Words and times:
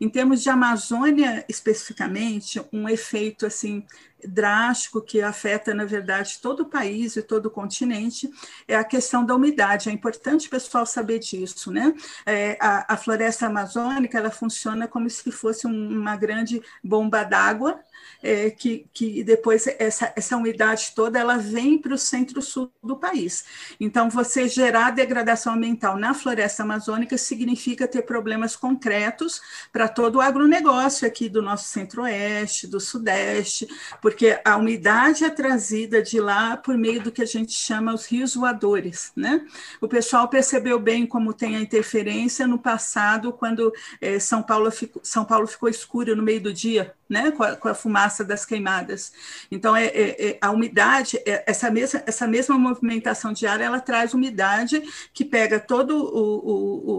Em 0.00 0.08
termos 0.08 0.42
de 0.42 0.50
Amazônia 0.50 1.44
especificamente, 1.48 2.60
um 2.72 2.88
efeito 2.88 3.46
assim 3.46 3.84
drástico 4.26 5.00
que 5.00 5.22
afeta, 5.22 5.72
na 5.72 5.84
verdade, 5.84 6.38
todo 6.40 6.60
o 6.60 6.66
país 6.66 7.16
e 7.16 7.22
todo 7.22 7.46
o 7.46 7.50
continente 7.50 8.30
é 8.66 8.76
a 8.76 8.84
questão 8.84 9.24
da 9.24 9.34
umidade. 9.34 9.88
É 9.88 9.92
importante 9.92 10.48
o 10.48 10.50
pessoal 10.50 10.84
saber 10.84 11.18
disso, 11.18 11.70
né? 11.70 11.94
É, 12.26 12.56
a, 12.60 12.94
a, 12.94 12.96
floresta 12.96 13.46
amazônica 13.46 14.18
ela 14.18 14.30
funciona 14.30 14.88
como 14.88 15.08
se 15.08 15.30
fosse 15.30 15.66
um, 15.66 16.00
uma 16.00 16.16
grande 16.16 16.60
bomba 16.82 17.22
d'água 17.22 17.80
é, 18.22 18.50
que, 18.50 18.86
que 18.92 19.22
depois 19.22 19.66
essa, 19.78 20.12
essa 20.16 20.36
umidade 20.36 20.92
toda 20.94 21.18
ela 21.18 21.36
vem 21.36 21.78
para 21.78 21.94
o 21.94 21.98
centro-sul 21.98 22.72
do 22.82 22.96
país. 22.96 23.44
Então, 23.78 24.10
você 24.10 24.48
gerar 24.48 24.90
degradação 24.90 25.54
ambiental 25.54 25.96
na 25.96 26.14
floresta 26.14 26.62
amazônica 26.62 27.16
significa 27.16 27.86
ter 27.86 28.02
problemas 28.02 28.56
concretos 28.56 29.40
para 29.72 29.87
todo 29.88 30.16
o 30.16 30.20
agronegócio 30.20 31.06
aqui 31.06 31.28
do 31.28 31.42
nosso 31.42 31.68
centro-oeste, 31.68 32.66
do 32.66 32.78
sudeste, 32.80 33.66
porque 34.00 34.38
a 34.44 34.56
umidade 34.56 35.24
é 35.24 35.30
trazida 35.30 36.02
de 36.02 36.20
lá 36.20 36.56
por 36.56 36.76
meio 36.76 37.02
do 37.02 37.10
que 37.10 37.22
a 37.22 37.26
gente 37.26 37.52
chama 37.52 37.94
os 37.94 38.06
rios 38.06 38.34
voadores. 38.34 39.12
Né? 39.16 39.44
O 39.80 39.88
pessoal 39.88 40.28
percebeu 40.28 40.78
bem 40.78 41.06
como 41.06 41.32
tem 41.32 41.56
a 41.56 41.60
interferência 41.60 42.46
no 42.46 42.58
passado, 42.58 43.32
quando 43.32 43.72
é, 44.00 44.18
São, 44.18 44.42
Paulo 44.42 44.70
ficou, 44.70 45.00
São 45.04 45.24
Paulo 45.24 45.46
ficou 45.46 45.68
escuro 45.68 46.14
no 46.14 46.22
meio 46.22 46.40
do 46.40 46.52
dia, 46.52 46.94
né? 47.08 47.30
com, 47.30 47.42
a, 47.42 47.56
com 47.56 47.68
a 47.68 47.74
fumaça 47.74 48.24
das 48.24 48.44
queimadas. 48.44 49.12
Então, 49.50 49.74
é, 49.74 49.86
é, 49.86 50.30
é 50.30 50.38
a 50.40 50.50
umidade, 50.50 51.18
é, 51.26 51.44
essa, 51.46 51.70
mesma, 51.70 52.02
essa 52.06 52.26
mesma 52.26 52.58
movimentação 52.58 53.32
de 53.32 53.46
ar, 53.46 53.60
ela 53.60 53.80
traz 53.80 54.14
umidade 54.14 54.82
que 55.12 55.24
pega 55.24 55.58
toda 55.58 55.94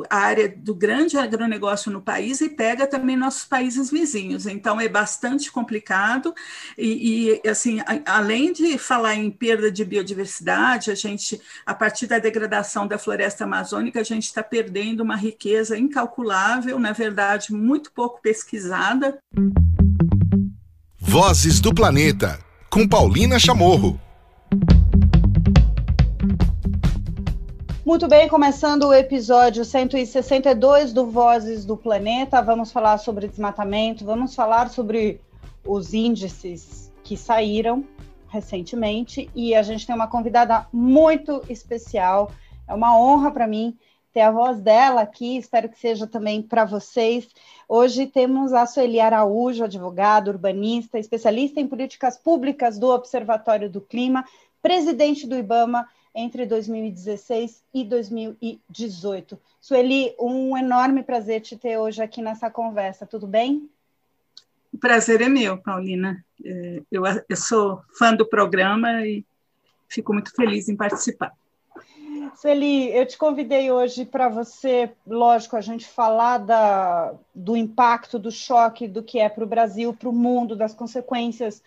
a 0.10 0.18
área 0.18 0.50
do 0.50 0.74
grande 0.74 1.18
agronegócio 1.18 1.92
no 1.92 2.02
país 2.02 2.42
e 2.42 2.50
pega 2.50 2.79
também 2.88 3.16
nossos 3.16 3.46
países 3.46 3.90
vizinhos. 3.90 4.46
Então, 4.46 4.80
é 4.80 4.88
bastante 4.88 5.52
complicado 5.52 6.34
e, 6.78 7.40
e 7.44 7.50
assim, 7.50 7.80
a, 7.82 8.18
além 8.18 8.52
de 8.52 8.78
falar 8.78 9.16
em 9.16 9.30
perda 9.30 9.72
de 9.72 9.84
biodiversidade, 9.84 10.92
a 10.92 10.96
gente, 10.96 11.40
a 11.66 11.74
partir 11.74 12.08
da 12.08 12.20
degradação 12.20 12.88
da 12.88 12.98
floresta 12.98 13.44
amazônica, 13.44 14.00
a 14.00 14.04
gente 14.04 14.24
está 14.24 14.44
perdendo 14.44 15.02
uma 15.02 15.16
riqueza 15.16 15.78
incalculável, 15.78 16.80
na 16.80 16.92
verdade, 16.92 17.54
muito 17.54 17.92
pouco 17.92 18.22
pesquisada. 18.22 19.18
Vozes 20.98 21.60
do 21.60 21.74
Planeta, 21.74 22.40
com 22.70 22.88
Paulina 22.88 23.40
Chamorro. 23.40 24.00
Muito 27.90 28.08
bem, 28.08 28.30
começando 28.30 28.84
o 28.84 28.94
episódio 28.94 29.66
162 29.66 30.94
do 30.94 31.08
Vozes 31.08 31.66
do 31.66 31.76
Planeta, 31.76 32.40
vamos 32.40 32.72
falar 32.72 33.00
sobre 33.00 33.28
desmatamento, 33.28 34.06
vamos 34.06 34.36
falar 34.36 34.70
sobre 34.70 35.20
os 35.66 35.92
índices 35.92 36.94
que 37.04 37.18
saíram 37.18 37.84
recentemente 38.28 39.28
e 39.34 39.56
a 39.56 39.64
gente 39.64 39.88
tem 39.88 39.96
uma 39.96 40.06
convidada 40.06 40.68
muito 40.72 41.42
especial. 41.50 42.32
É 42.68 42.76
uma 42.76 42.96
honra 42.96 43.32
para 43.32 43.48
mim 43.48 43.76
ter 44.14 44.22
a 44.22 44.30
voz 44.30 44.62
dela 44.62 45.02
aqui, 45.02 45.38
espero 45.38 45.68
que 45.68 45.80
seja 45.80 46.06
também 46.06 46.44
para 46.44 46.66
vocês. 46.66 47.28
Hoje 47.68 48.06
temos 48.06 48.54
a 48.54 48.68
Sueli 48.68 49.00
Araújo, 49.00 49.64
advogada, 49.64 50.30
urbanista, 50.30 51.00
especialista 51.00 51.60
em 51.60 51.68
políticas 51.68 52.16
públicas 52.20 52.78
do 52.78 52.88
Observatório 52.88 53.68
do 53.68 53.82
Clima, 53.82 54.24
presidente 54.62 55.26
do 55.26 55.36
IBAMA 55.36 55.88
entre 56.14 56.46
2016 56.46 57.64
e 57.74 57.84
2018. 57.84 59.40
Sueli, 59.62 60.16
um 60.20 60.58
enorme 60.58 61.04
prazer 61.04 61.42
te 61.42 61.58
ter 61.58 61.78
hoje 61.78 62.02
aqui 62.02 62.22
nessa 62.22 62.50
conversa, 62.50 63.06
tudo 63.06 63.28
bem? 63.28 63.70
O 64.74 64.78
prazer 64.78 65.22
é 65.22 65.30
meu, 65.30 65.58
Paulina. 65.58 66.24
É, 66.44 66.82
eu, 66.92 67.04
eu 67.28 67.36
sou 67.36 67.82
fã 67.98 68.14
do 68.14 68.26
programa 68.26 69.06
e 69.06 69.26
fico 69.88 70.14
muito 70.14 70.32
feliz 70.32 70.70
em 70.70 70.76
participar. 70.76 71.34
Sueli, 72.36 72.96
eu 72.96 73.06
te 73.06 73.18
convidei 73.18 73.72
hoje 73.72 74.06
para 74.06 74.30
você, 74.30 74.92
lógico, 75.06 75.56
a 75.56 75.62
gente 75.62 75.86
falar 75.86 76.38
da, 76.38 77.14
do 77.34 77.58
impacto, 77.58 78.20
do 78.20 78.32
choque 78.32 78.88
do 78.88 79.04
que 79.04 79.20
é 79.20 79.28
para 79.28 79.44
o 79.44 79.48
Brasil, 79.48 79.94
para 79.94 80.08
o 80.08 80.14
mundo, 80.14 80.56
das 80.56 80.74
consequências, 80.74 81.62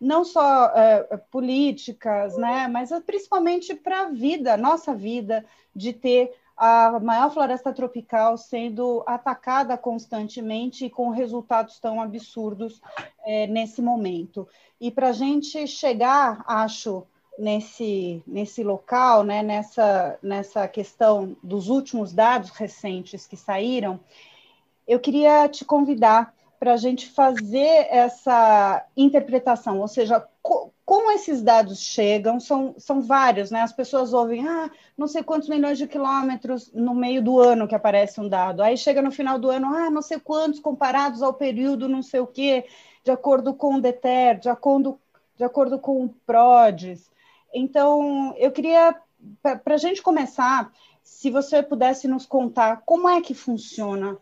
não 0.00 0.24
só 0.24 0.66
é, 0.66 1.16
políticas, 1.30 2.36
né, 2.36 2.68
mas 2.68 2.90
principalmente 3.04 3.74
para 3.74 4.02
a 4.02 4.10
vida, 4.10 4.56
nossa 4.56 4.94
vida, 4.94 5.44
de 5.74 5.92
ter 5.92 6.32
a 6.56 6.98
maior 6.98 7.32
floresta 7.32 7.72
tropical 7.72 8.36
sendo 8.36 9.04
atacada 9.06 9.78
constantemente 9.78 10.86
e 10.86 10.90
com 10.90 11.10
resultados 11.10 11.78
tão 11.78 12.00
absurdos 12.00 12.80
é, 13.24 13.46
nesse 13.46 13.80
momento. 13.80 14.46
E 14.80 14.90
para 14.90 15.08
a 15.08 15.12
gente 15.12 15.66
chegar, 15.68 16.44
acho, 16.46 17.06
nesse, 17.38 18.22
nesse 18.26 18.64
local, 18.64 19.22
né, 19.22 19.42
nessa, 19.42 20.18
nessa 20.20 20.66
questão 20.66 21.36
dos 21.42 21.68
últimos 21.68 22.12
dados 22.12 22.50
recentes 22.50 23.26
que 23.26 23.36
saíram, 23.36 24.00
eu 24.86 24.98
queria 24.98 25.48
te 25.48 25.64
convidar 25.64 26.34
para 26.58 26.74
a 26.74 26.76
gente 26.76 27.08
fazer 27.08 27.86
essa 27.90 28.84
interpretação, 28.96 29.80
ou 29.80 29.88
seja, 29.88 30.24
co 30.42 30.72
como 30.84 31.10
esses 31.10 31.42
dados 31.42 31.80
chegam, 31.80 32.40
são, 32.40 32.74
são 32.78 33.02
vários, 33.02 33.50
né? 33.50 33.60
As 33.60 33.74
pessoas 33.74 34.14
ouvem, 34.14 34.48
ah, 34.48 34.70
não 34.96 35.06
sei 35.06 35.22
quantos 35.22 35.46
milhões 35.46 35.76
de 35.76 35.86
quilômetros 35.86 36.72
no 36.72 36.94
meio 36.94 37.22
do 37.22 37.38
ano 37.38 37.68
que 37.68 37.74
aparece 37.74 38.18
um 38.18 38.26
dado, 38.26 38.62
aí 38.62 38.74
chega 38.74 39.02
no 39.02 39.12
final 39.12 39.38
do 39.38 39.50
ano, 39.50 39.66
ah, 39.66 39.90
não 39.90 40.00
sei 40.00 40.18
quantos 40.18 40.60
comparados 40.60 41.22
ao 41.22 41.34
período 41.34 41.90
não 41.90 42.02
sei 42.02 42.20
o 42.20 42.26
quê, 42.26 42.64
de 43.04 43.10
acordo 43.10 43.52
com 43.52 43.74
o 43.74 43.80
DETER, 43.82 44.40
de 44.40 44.48
acordo, 44.48 44.98
de 45.36 45.44
acordo 45.44 45.78
com 45.78 46.06
o 46.06 46.08
PRODES. 46.26 47.10
Então, 47.52 48.34
eu 48.38 48.50
queria, 48.50 48.96
para 49.42 49.74
a 49.74 49.78
gente 49.78 50.00
começar, 50.00 50.72
se 51.02 51.30
você 51.30 51.62
pudesse 51.62 52.08
nos 52.08 52.24
contar 52.24 52.82
como 52.86 53.08
é 53.08 53.20
que 53.20 53.34
funciona 53.34 54.16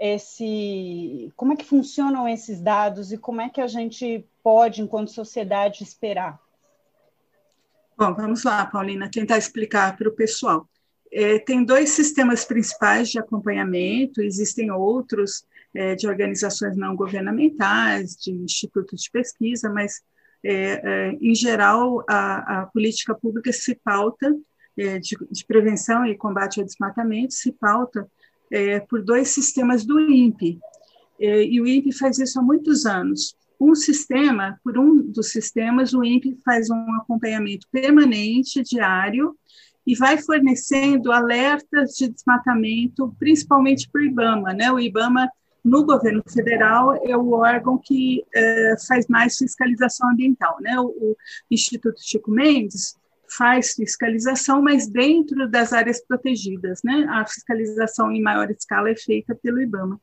esse, 0.00 1.30
como 1.36 1.52
é 1.52 1.56
que 1.56 1.64
funcionam 1.64 2.26
esses 2.26 2.58
dados 2.58 3.12
e 3.12 3.18
como 3.18 3.42
é 3.42 3.50
que 3.50 3.60
a 3.60 3.66
gente 3.66 4.24
pode, 4.42 4.80
enquanto 4.80 5.10
sociedade, 5.10 5.84
esperar. 5.84 6.40
Bom, 7.98 8.14
vamos 8.14 8.42
lá, 8.44 8.64
Paulina, 8.64 9.10
tentar 9.10 9.36
explicar 9.36 9.94
para 9.98 10.08
o 10.08 10.12
pessoal. 10.12 10.66
É, 11.12 11.38
tem 11.38 11.62
dois 11.62 11.90
sistemas 11.90 12.46
principais 12.46 13.10
de 13.10 13.18
acompanhamento, 13.18 14.22
existem 14.22 14.70
outros 14.70 15.44
é, 15.74 15.94
de 15.94 16.08
organizações 16.08 16.76
não 16.76 16.96
governamentais, 16.96 18.16
de 18.16 18.32
institutos 18.32 19.02
de 19.02 19.10
pesquisa, 19.10 19.68
mas 19.68 20.00
é, 20.42 20.52
é, 20.52 21.18
em 21.20 21.34
geral, 21.34 22.02
a, 22.08 22.62
a, 22.62 22.66
política 22.66 23.14
pública 23.14 23.52
se 23.52 23.74
pauta, 23.74 24.34
é, 24.78 24.98
de, 24.98 25.14
de, 25.30 25.44
prevenção 25.44 26.06
e 26.06 26.16
combate 26.16 26.58
ao 26.58 26.64
desmatamento, 26.64 27.34
se 27.34 27.52
pauta 27.52 28.08
é, 28.50 28.80
por 28.80 29.02
dois 29.02 29.28
sistemas 29.28 29.84
do 29.84 30.00
INPE. 30.00 30.58
É, 31.20 31.44
e 31.44 31.60
o 31.60 31.66
INPE 31.66 31.92
faz 31.92 32.18
isso 32.18 32.38
há 32.38 32.42
muitos 32.42 32.86
anos. 32.86 33.36
Um 33.60 33.74
sistema, 33.74 34.58
por 34.64 34.78
um 34.78 35.02
dos 35.02 35.30
sistemas, 35.30 35.92
o 35.92 36.02
INPE 36.02 36.38
faz 36.44 36.70
um 36.70 36.94
acompanhamento 36.94 37.66
permanente, 37.70 38.62
diário, 38.62 39.36
e 39.86 39.94
vai 39.94 40.18
fornecendo 40.18 41.12
alertas 41.12 41.92
de 41.92 42.08
desmatamento, 42.08 43.14
principalmente 43.18 43.88
para 43.90 44.00
o 44.00 44.04
IBAMA. 44.04 44.54
Né? 44.54 44.72
O 44.72 44.78
IBAMA 44.78 45.28
no 45.64 45.84
governo 45.84 46.22
federal 46.26 46.94
é 47.04 47.16
o 47.16 47.32
órgão 47.32 47.78
que 47.78 48.24
é, 48.34 48.74
faz 48.86 49.06
mais 49.08 49.36
fiscalização 49.36 50.10
ambiental. 50.10 50.56
Né? 50.60 50.78
O, 50.80 50.86
o, 50.86 51.16
Instituto 51.50 52.00
Chico 52.00 52.30
Mendes 52.30 52.96
faz 53.36 53.74
fiscalização, 53.74 54.62
mas 54.62 54.86
dentro 54.86 55.48
das 55.48 55.72
áreas 55.72 56.04
protegidas. 56.04 56.80
Né? 56.82 57.06
A 57.10 57.26
fiscalização 57.26 58.10
em 58.10 58.22
maior 58.22 58.50
escala 58.50 58.90
é 58.90 58.96
feita 58.96 59.34
pelo 59.34 59.60
IBAMA. 59.60 60.00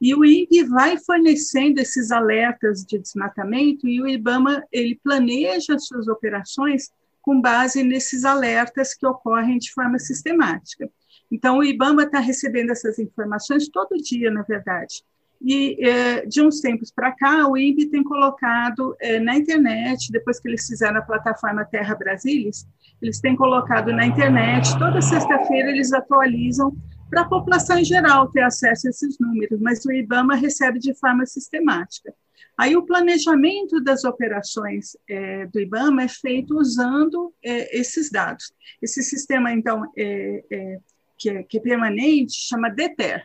E 0.00 0.14
o 0.14 0.24
INPE 0.24 0.64
vai 0.64 0.98
fornecendo 0.98 1.80
esses 1.80 2.10
alertas 2.10 2.84
de 2.84 2.98
desmatamento 2.98 3.86
e 3.86 4.02
o 4.02 4.08
IBAMA 4.08 4.64
ele 4.72 4.98
planeja 5.02 5.76
as 5.76 5.86
suas 5.86 6.08
operações 6.08 6.90
com 7.20 7.40
base 7.40 7.84
nesses 7.84 8.24
alertas 8.24 8.94
que 8.94 9.06
ocorrem 9.06 9.58
de 9.58 9.72
forma 9.72 10.00
sistemática. 10.00 10.90
Então, 11.30 11.58
o 11.58 11.64
IBAMA 11.64 12.02
está 12.02 12.18
recebendo 12.18 12.70
essas 12.70 12.98
informações 12.98 13.68
todo 13.68 13.96
dia, 13.96 14.28
na 14.30 14.42
verdade. 14.42 15.04
E, 15.44 15.84
é, 15.84 16.26
de 16.26 16.40
uns 16.40 16.60
tempos 16.60 16.92
para 16.92 17.12
cá, 17.12 17.48
o 17.48 17.56
INPE 17.56 17.86
tem 17.86 18.04
colocado 18.04 18.94
é, 19.00 19.18
na 19.18 19.36
internet, 19.36 20.10
depois 20.12 20.38
que 20.38 20.48
eles 20.48 20.66
fizeram 20.66 20.98
a 20.98 21.02
plataforma 21.02 21.64
Terra 21.64 21.94
Brasilis, 21.94 22.66
eles 23.00 23.20
têm 23.20 23.34
colocado 23.34 23.92
na 23.92 24.06
internet, 24.06 24.78
toda 24.78 25.00
sexta-feira 25.00 25.70
eles 25.70 25.92
atualizam 25.92 26.72
para 27.10 27.22
a 27.22 27.28
população 27.28 27.78
em 27.78 27.84
geral 27.84 28.30
ter 28.30 28.42
acesso 28.42 28.86
a 28.86 28.90
esses 28.90 29.18
números, 29.18 29.60
mas 29.60 29.84
o 29.84 29.92
IBAMA 29.92 30.36
recebe 30.36 30.78
de 30.78 30.94
forma 30.94 31.26
sistemática. 31.26 32.14
Aí 32.56 32.76
o 32.76 32.86
planejamento 32.86 33.80
das 33.82 34.04
operações 34.04 34.96
é, 35.08 35.46
do 35.46 35.60
IBAMA 35.60 36.04
é 36.04 36.08
feito 36.08 36.56
usando 36.56 37.32
é, 37.44 37.76
esses 37.76 38.10
dados. 38.10 38.52
Esse 38.80 39.02
sistema, 39.02 39.52
então, 39.52 39.82
é 39.96 40.78
que 41.22 41.30
é, 41.30 41.42
que 41.44 41.58
é 41.58 41.60
permanente, 41.60 42.32
chama 42.34 42.68
DETER. 42.68 43.22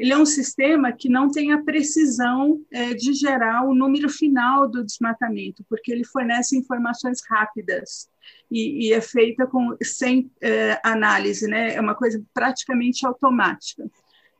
Ele 0.00 0.14
é 0.14 0.16
um 0.16 0.24
sistema 0.24 0.92
que 0.92 1.10
não 1.10 1.30
tem 1.30 1.52
a 1.52 1.62
precisão 1.62 2.58
é, 2.72 2.94
de 2.94 3.12
gerar 3.12 3.66
o 3.66 3.74
número 3.74 4.08
final 4.08 4.66
do 4.66 4.82
desmatamento, 4.82 5.62
porque 5.68 5.92
ele 5.92 6.04
fornece 6.04 6.56
informações 6.56 7.18
rápidas 7.28 8.08
e, 8.50 8.88
e 8.88 8.92
é 8.94 9.00
feita 9.02 9.46
com, 9.46 9.76
sem 9.82 10.30
é, 10.40 10.80
análise, 10.82 11.46
né? 11.46 11.74
é 11.74 11.80
uma 11.82 11.94
coisa 11.94 12.18
praticamente 12.32 13.06
automática. 13.06 13.90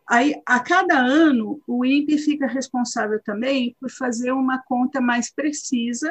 Aí, 0.09 0.35
a 0.47 0.61
cada 0.61 0.99
ano, 0.99 1.61
o 1.67 1.85
INPE 1.85 2.17
fica 2.17 2.47
responsável 2.47 3.21
também 3.23 3.77
por 3.79 3.91
fazer 3.91 4.33
uma 4.33 4.63
conta 4.63 4.99
mais 4.99 5.31
precisa 5.31 6.11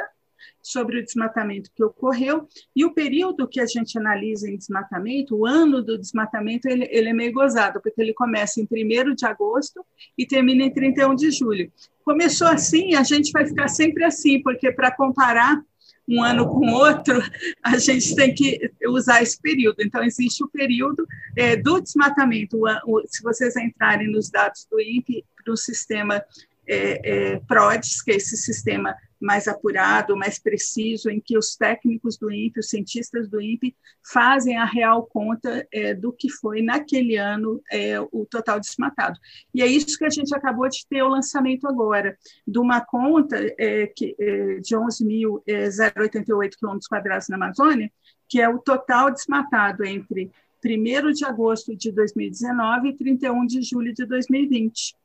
sobre 0.62 1.00
o 1.00 1.04
desmatamento 1.04 1.72
que 1.74 1.84
ocorreu, 1.84 2.48
e 2.76 2.86
o 2.86 2.94
período 2.94 3.48
que 3.48 3.60
a 3.60 3.66
gente 3.66 3.98
analisa 3.98 4.50
em 4.50 4.58
desmatamento, 4.58 5.36
o 5.36 5.46
ano 5.46 5.82
do 5.82 5.98
desmatamento, 5.98 6.68
ele, 6.68 6.88
ele 6.92 7.10
é 7.10 7.14
meio 7.14 7.34
gozado, 7.34 7.82
porque 7.82 8.02
ele 8.02 8.14
começa 8.14 8.60
em 8.60 8.68
1 8.70 9.16
de 9.16 9.26
agosto 9.26 9.86
e 10.18 10.26
termina 10.26 10.64
em 10.64 10.74
31 10.74 11.16
de 11.16 11.32
julho. 11.32 11.72
Começou 12.04 12.48
assim, 12.48 12.96
a 12.96 13.04
gente 13.04 13.32
vai 13.32 13.46
ficar 13.46 13.68
sempre 13.68 14.04
assim, 14.04 14.42
porque 14.42 14.72
para 14.72 14.92
comparar 14.92 15.62
um 16.10 16.24
ano 16.24 16.48
com 16.48 16.72
outro, 16.74 17.22
a 17.64 17.78
gente 17.78 18.16
tem 18.16 18.34
que 18.34 18.72
usar 18.88 19.22
esse 19.22 19.40
período. 19.40 19.78
Então, 19.80 20.04
existe 20.04 20.44
o 20.44 20.50
período 20.50 21.06
é, 21.38 21.56
do 21.56 21.80
desmatamento. 21.80 22.58
O, 22.58 22.66
o, 22.88 23.04
se 23.06 23.22
vocês 23.22 23.56
entrarem 23.56 24.12
nos 24.12 24.30
dados 24.30 24.68
do 24.70 24.82
INPE, 24.82 25.24
no 25.46 25.56
sistema 25.56 26.24
é, 26.69 27.01
é, 27.33 27.39
PRODES, 27.39 28.01
que 28.04 28.12
é 28.12 28.16
esse 28.16 28.38
sistema 28.38 28.95
mais 29.19 29.48
apurado, 29.48 30.16
mais 30.16 30.39
preciso, 30.39 31.10
em 31.10 31.19
que 31.19 31.38
os 31.38 31.56
técnicos 31.56 32.18
do 32.18 32.31
INPE, 32.31 32.60
os 32.60 32.69
cientistas 32.69 33.27
do 33.27 33.42
INPE, 33.42 33.75
fazem 34.06 34.57
a 34.57 34.63
real 34.63 35.06
conta 35.06 35.68
é, 35.74 35.94
do 35.94 36.13
que 36.13 36.30
foi 36.30 36.62
naquele 36.62 37.18
ano 37.18 37.62
é, 37.69 38.00
o 38.00 38.25
total 38.30 38.60
desmatado. 38.60 39.19
E 39.54 39.62
é 39.62 39.68
isso 39.68 39.98
que 39.98 40.06
a 40.06 40.10
gente 40.10 40.33
acabou 40.33 40.69
de 40.69 40.86
ter 40.88 41.01
o 41.01 41.10
lançamento 41.10 41.68
agora, 41.68 42.18
de 42.48 42.60
uma 42.60 42.80
conta 42.80 43.36
é, 43.57 43.88
que, 43.88 44.15
é, 44.18 44.60
de 44.60 44.75
11.088 44.75 46.56
quilômetros 46.57 46.88
quadrados 46.88 47.27
na 47.27 47.36
Amazônia, 47.36 47.92
que 48.30 48.39
é 48.39 48.48
o 48.48 48.60
total 48.60 49.12
desmatado 49.12 49.83
entre 49.83 50.31
1 50.63 51.12
de 51.13 51.25
agosto 51.25 51.75
de 51.75 51.92
2019 51.92 52.89
e 52.89 52.95
31 52.95 53.45
de 53.45 53.62
julho 53.62 53.94
de 53.94 54.06
2020. 54.06 54.95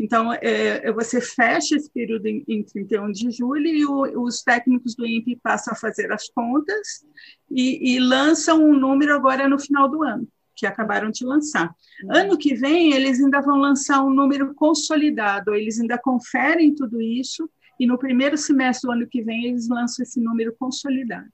Então, 0.00 0.32
é, 0.32 0.40
é, 0.88 0.92
você 0.92 1.20
fecha 1.20 1.76
esse 1.76 1.90
período 1.90 2.26
em, 2.26 2.42
em 2.48 2.62
31 2.62 3.12
de 3.12 3.30
julho 3.30 3.66
e 3.66 3.84
o, 3.84 4.22
os 4.24 4.42
técnicos 4.42 4.94
do 4.94 5.06
INPE 5.06 5.38
passam 5.42 5.74
a 5.74 5.76
fazer 5.76 6.10
as 6.10 6.26
contas 6.30 7.04
e, 7.50 7.94
e, 7.94 8.00
lançam 8.00 8.64
um 8.64 8.72
número 8.72 9.14
agora 9.14 9.46
no 9.46 9.58
final 9.58 9.90
do 9.90 10.02
ano, 10.02 10.26
que 10.56 10.64
acabaram 10.64 11.10
de 11.10 11.22
lançar. 11.22 11.74
Uhum. 12.02 12.16
Ano 12.16 12.38
que 12.38 12.54
vem, 12.54 12.94
eles 12.94 13.22
ainda 13.22 13.42
vão 13.42 13.58
lançar 13.58 14.02
um 14.02 14.08
número 14.08 14.54
consolidado, 14.54 15.54
eles 15.54 15.78
ainda 15.78 15.98
conferem 15.98 16.74
tudo 16.74 17.02
isso 17.02 17.48
e 17.78 17.86
no 17.86 17.98
primeiro 17.98 18.38
semestre 18.38 18.88
do 18.88 18.92
ano 18.92 19.06
que 19.06 19.20
vem 19.20 19.48
eles 19.48 19.68
lançam 19.68 20.02
esse 20.02 20.18
número 20.18 20.56
consolidado. 20.58 21.28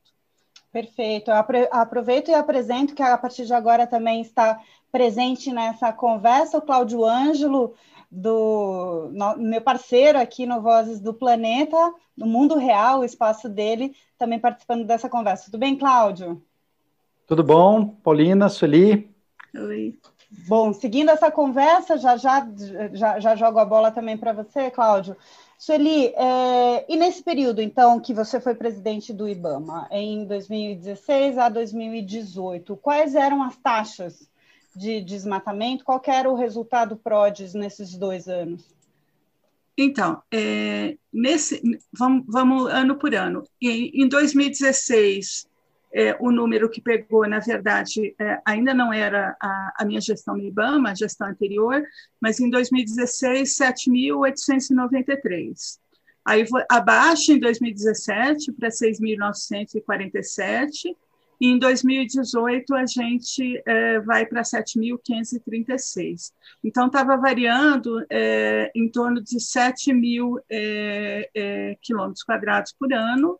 Perfeito. 0.72 1.30
Eu 1.30 1.36
aproveito 1.70 2.30
e 2.30 2.34
apresento 2.34 2.94
que 2.96 3.02
a 3.02 3.16
partir 3.16 3.46
de 3.46 3.54
agora 3.54 3.86
também 3.86 4.20
está 4.20 4.60
presente 4.90 5.52
nessa 5.52 5.92
conversa 5.92 6.58
o 6.58 6.62
Cláudio 6.62 7.04
Ângelo, 7.04 7.74
do 8.10 9.10
no, 9.12 9.36
meu 9.36 9.60
parceiro 9.60 10.18
aqui 10.18 10.46
no 10.46 10.60
Vozes 10.60 11.00
do 11.00 11.12
Planeta, 11.12 11.76
no 12.16 12.26
mundo 12.26 12.56
real, 12.56 13.00
o 13.00 13.04
espaço 13.04 13.48
dele, 13.48 13.94
também 14.18 14.38
participando 14.38 14.84
dessa 14.84 15.08
conversa. 15.08 15.46
Tudo 15.46 15.58
bem, 15.58 15.76
Cláudio? 15.76 16.42
Tudo 17.26 17.42
bom, 17.42 17.88
Paulina, 18.02 18.48
Sueli? 18.48 19.10
Oi. 19.54 19.98
Bom, 20.48 20.72
seguindo 20.72 21.10
essa 21.10 21.30
conversa, 21.30 21.96
já 21.96 22.16
já, 22.16 22.46
já, 22.92 23.20
já 23.20 23.36
jogo 23.36 23.58
a 23.58 23.64
bola 23.64 23.90
também 23.90 24.16
para 24.16 24.32
você, 24.32 24.70
Cláudio. 24.70 25.16
Sueli, 25.58 26.08
é, 26.08 26.84
e 26.88 26.96
nesse 26.96 27.22
período, 27.22 27.62
então, 27.62 27.98
que 27.98 28.12
você 28.12 28.40
foi 28.40 28.54
presidente 28.54 29.12
do 29.12 29.28
IBAMA, 29.28 29.88
em 29.90 30.26
2016 30.26 31.38
a 31.38 31.48
2018, 31.48 32.76
quais 32.76 33.14
eram 33.14 33.42
as 33.42 33.56
taxas 33.56 34.28
de 34.76 35.00
desmatamento? 35.00 35.84
Qual 35.84 36.00
era 36.06 36.30
o 36.30 36.36
resultado 36.36 36.96
PRODES 36.96 37.54
nesses 37.54 37.96
dois 37.96 38.28
anos? 38.28 38.76
Então, 39.76 40.22
é, 40.32 40.96
nesse, 41.12 41.60
vamos, 41.92 42.24
vamos, 42.28 42.72
ano 42.72 42.96
por 42.96 43.12
ano. 43.14 43.42
Em, 43.60 43.90
em 44.02 44.08
2016, 44.08 45.46
é, 45.92 46.16
o 46.20 46.30
número 46.30 46.70
que 46.70 46.80
pegou, 46.80 47.28
na 47.28 47.40
verdade, 47.40 48.14
é, 48.18 48.40
ainda 48.44 48.74
não 48.74 48.92
era 48.92 49.36
a, 49.40 49.72
a, 49.78 49.84
minha 49.84 50.00
gestão 50.00 50.36
no 50.36 50.52
a 50.86 50.94
gestão 50.94 51.26
anterior, 51.28 51.84
mas 52.20 52.38
em 52.40 52.50
2016, 52.50 53.56
7.893. 53.56 55.78
Aí 56.24 56.44
abaixo 56.68 57.30
em 57.32 57.38
2017 57.38 58.50
para 58.52 58.68
6.947 58.68 60.86
e 60.86 60.96
em 61.40 61.58
2018, 61.58 62.74
a 62.74 62.86
gente 62.86 63.62
é, 63.66 64.00
vai 64.00 64.24
para 64.24 64.42
7.536. 64.42 66.32
Então, 66.64 66.86
estava 66.86 67.16
variando 67.16 68.04
é, 68.08 68.70
em 68.74 68.88
torno 68.88 69.22
de 69.22 69.38
7 69.38 69.92
mil 69.92 70.40
é, 70.50 71.76
quilômetros 71.82 72.22
quadrados 72.22 72.72
por 72.72 72.92
ano, 72.92 73.38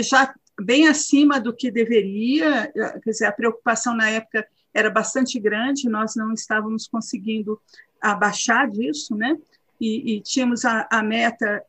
já 0.00 0.34
bem 0.60 0.88
acima 0.88 1.38
do 1.38 1.54
que 1.54 1.70
deveria, 1.70 2.72
quer 2.72 3.10
dizer, 3.10 3.26
a 3.26 3.32
preocupação 3.32 3.94
na 3.94 4.10
época 4.10 4.46
era 4.74 4.90
bastante 4.90 5.38
grande, 5.38 5.88
nós 5.88 6.16
não 6.16 6.32
estávamos 6.32 6.88
conseguindo 6.88 7.60
abaixar 8.00 8.68
disso, 8.68 9.14
né? 9.14 9.36
E, 9.80 10.16
e 10.16 10.20
tínhamos 10.20 10.64
a, 10.64 10.88
a 10.90 11.02
meta 11.02 11.62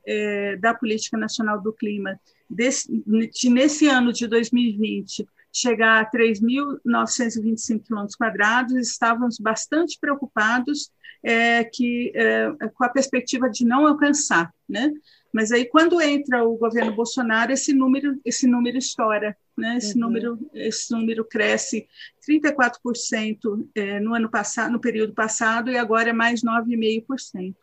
da 0.60 0.74
Política 0.74 1.18
Nacional 1.18 1.62
do 1.62 1.74
Clima 1.74 2.20
desse, 2.50 3.04
de, 3.06 3.50
nesse 3.50 3.88
ano 3.88 4.12
de 4.12 4.26
2020 4.26 5.28
chegar 5.52 6.02
a 6.02 6.10
3.925 6.10 7.84
quilômetros 7.84 8.16
quadrados, 8.16 8.76
estávamos 8.76 9.38
bastante 9.40 9.98
preocupados 10.00 10.92
é, 11.24 11.64
que, 11.64 12.12
é, 12.16 12.52
com 12.74 12.84
a 12.84 12.90
perspectiva 12.90 13.50
de 13.50 13.66
não 13.66 13.88
alcançar, 13.88 14.54
né? 14.68 14.92
Mas 15.32 15.52
aí, 15.52 15.66
quando 15.66 16.02
entra 16.02 16.44
o 16.44 16.58
governo 16.58 16.96
Bolsonaro, 16.96 17.52
esse 17.52 17.72
número, 17.74 18.20
esse 18.26 18.48
número 18.48 18.78
estoura, 18.78 19.38
né? 19.58 19.78
Esse 19.78 19.94
uhum. 19.94 20.02
número, 20.02 20.50
esse 20.54 20.92
número 20.92 21.24
cresce 21.26 21.88
34% 22.28 23.68
é, 23.76 24.00
no 24.00 24.16
ano 24.16 24.30
passado, 24.30 24.72
no 24.72 24.80
período 24.80 25.14
passado, 25.14 25.70
e 25.70 25.78
agora 25.78 26.10
é 26.10 26.14
mais 26.14 26.42
9,5%. 26.42 27.56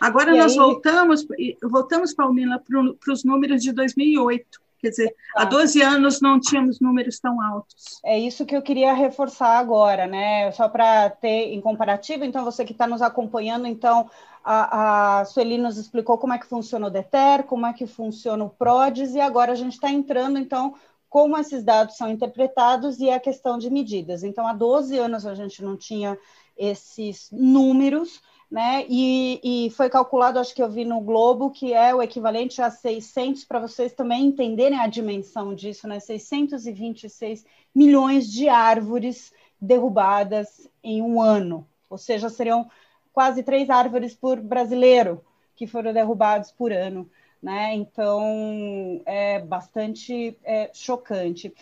Agora 0.00 0.34
e 0.34 0.38
nós 0.38 0.52
aí... 0.52 0.58
voltamos, 0.58 1.26
voltamos, 1.62 2.14
Paulina, 2.14 2.58
para 2.58 3.12
os 3.12 3.24
números 3.24 3.62
de 3.62 3.72
2008. 3.72 4.60
Quer 4.80 4.90
dizer, 4.90 5.14
há 5.36 5.44
12 5.44 5.82
anos 5.82 6.20
não 6.20 6.40
tínhamos 6.40 6.80
números 6.80 7.20
tão 7.20 7.40
altos. 7.42 8.00
É 8.04 8.18
isso 8.18 8.46
que 8.46 8.56
eu 8.56 8.62
queria 8.62 8.94
reforçar 8.94 9.58
agora, 9.58 10.06
né? 10.06 10.50
Só 10.52 10.68
para 10.68 11.10
ter 11.10 11.52
em 11.52 11.60
comparativo, 11.60 12.24
então 12.24 12.44
você 12.44 12.64
que 12.64 12.72
está 12.72 12.86
nos 12.86 13.02
acompanhando, 13.02 13.66
então 13.66 14.10
a, 14.42 15.20
a 15.20 15.24
Sueli 15.26 15.58
nos 15.58 15.76
explicou 15.76 16.16
como 16.16 16.32
é 16.32 16.38
que 16.38 16.46
funciona 16.46 16.86
o 16.86 16.90
DETER, 16.90 17.44
como 17.44 17.66
é 17.66 17.72
que 17.72 17.86
funciona 17.86 18.42
o 18.42 18.50
PRODES, 18.50 19.14
e 19.14 19.20
agora 19.20 19.52
a 19.52 19.56
gente 19.56 19.74
está 19.74 19.90
entrando, 19.90 20.38
então, 20.38 20.74
como 21.10 21.36
esses 21.36 21.62
dados 21.62 21.96
são 21.96 22.08
interpretados 22.08 23.00
e 23.00 23.10
a 23.10 23.20
questão 23.20 23.58
de 23.58 23.68
medidas. 23.68 24.22
Então, 24.22 24.46
há 24.46 24.54
12 24.54 24.96
anos 24.96 25.26
a 25.26 25.34
gente 25.34 25.62
não 25.62 25.76
tinha 25.76 26.18
esses 26.56 27.28
números, 27.30 28.22
né? 28.50 28.84
E, 28.88 29.40
e, 29.66 29.70
foi 29.70 29.88
calculado, 29.88 30.38
acho 30.38 30.54
que 30.54 30.62
eu 30.62 30.68
vi 30.68 30.84
no 30.84 31.00
Globo, 31.00 31.50
que 31.50 31.72
é 31.72 31.94
o 31.94 32.02
equivalente 32.02 32.60
a 32.60 32.70
600, 32.70 33.44
para 33.44 33.60
vocês 33.60 33.92
também 33.92 34.26
entenderem 34.26 34.78
a 34.78 34.88
dimensão 34.88 35.54
disso, 35.54 35.86
né? 35.86 36.00
626 36.00 37.44
milhões 37.74 38.30
de 38.30 38.48
árvores 38.48 39.32
derrubadas 39.60 40.68
em 40.82 41.00
um 41.00 41.20
ano, 41.20 41.66
ou 41.88 41.98
seja, 41.98 42.28
seriam 42.28 42.68
quase 43.12 43.42
três 43.42 43.70
árvores 43.70 44.14
por 44.14 44.40
brasileiro 44.40 45.24
que 45.54 45.66
foram 45.66 45.92
derrubados 45.92 46.50
por 46.50 46.72
ano, 46.72 47.08
né? 47.40 47.74
Então 47.74 49.00
é 49.06 49.38
bastante 49.40 50.36
é, 50.42 50.70
chocante. 50.72 51.54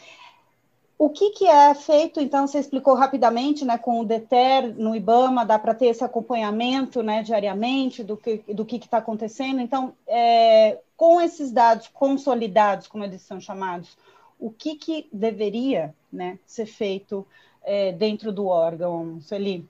O 0.99 1.09
que, 1.09 1.31
que, 1.31 1.47
é 1.47 1.73
feito, 1.77 2.19
então, 2.21 2.45
você 2.45 2.59
explicou 2.59 2.95
rapidamente, 2.95 3.65
né, 3.65 3.79
com 3.79 4.01
o 4.01 4.05
DETER 4.05 4.75
no 4.77 4.97
IBAMA, 4.97 5.47
dá 5.47 5.57
para 5.57 5.73
ter 5.73 5.87
esse 5.87 6.03
acompanhamento, 6.03 7.05
né, 7.05 7.23
diariamente 7.23 8.03
do 8.03 8.17
que 8.17 8.39
do 8.53 8.65
que 8.65 8.77
está 8.77 8.99
acontecendo. 8.99 9.61
Então, 9.61 9.95
é, 10.09 10.81
com 10.97 11.21
esses 11.21 11.53
dados 11.53 11.87
consolidados, 11.87 12.89
como 12.89 13.05
eles 13.05 13.23
são 13.23 13.41
chamados, 13.41 13.97
o 14.41 14.51
que, 14.51 14.75
que 14.75 15.09
deveria 15.13 15.95
né, 16.13 16.37
ser 16.45 16.67
feito 16.67 17.25
é, 17.63 17.93
dentro 17.93 18.33
do 18.33 18.47
órgão, 18.47 19.21
Sueli? 19.21 19.65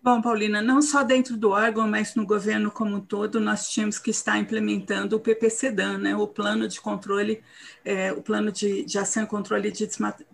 Bom, 0.00 0.22
Paulina, 0.22 0.62
não 0.62 0.80
só 0.80 1.02
dentro 1.02 1.36
do 1.36 1.50
órgão, 1.50 1.88
mas 1.88 2.14
no 2.14 2.24
governo 2.24 2.70
como 2.70 2.96
um 2.96 3.00
todo, 3.00 3.40
nós 3.40 3.68
tínhamos 3.68 3.98
que 3.98 4.10
estar 4.10 4.38
implementando 4.38 5.16
o 5.16 5.20
PPCDAN, 5.20 5.98
né, 5.98 6.16
o 6.16 6.26
plano 6.26 6.68
de 6.68 6.80
controle, 6.80 7.42
é, 7.84 8.12
o 8.12 8.22
plano 8.22 8.52
de, 8.52 8.84
de, 8.84 8.96
ação 8.96 9.24
e 9.24 9.26
controle 9.26 9.72
de 9.72 9.88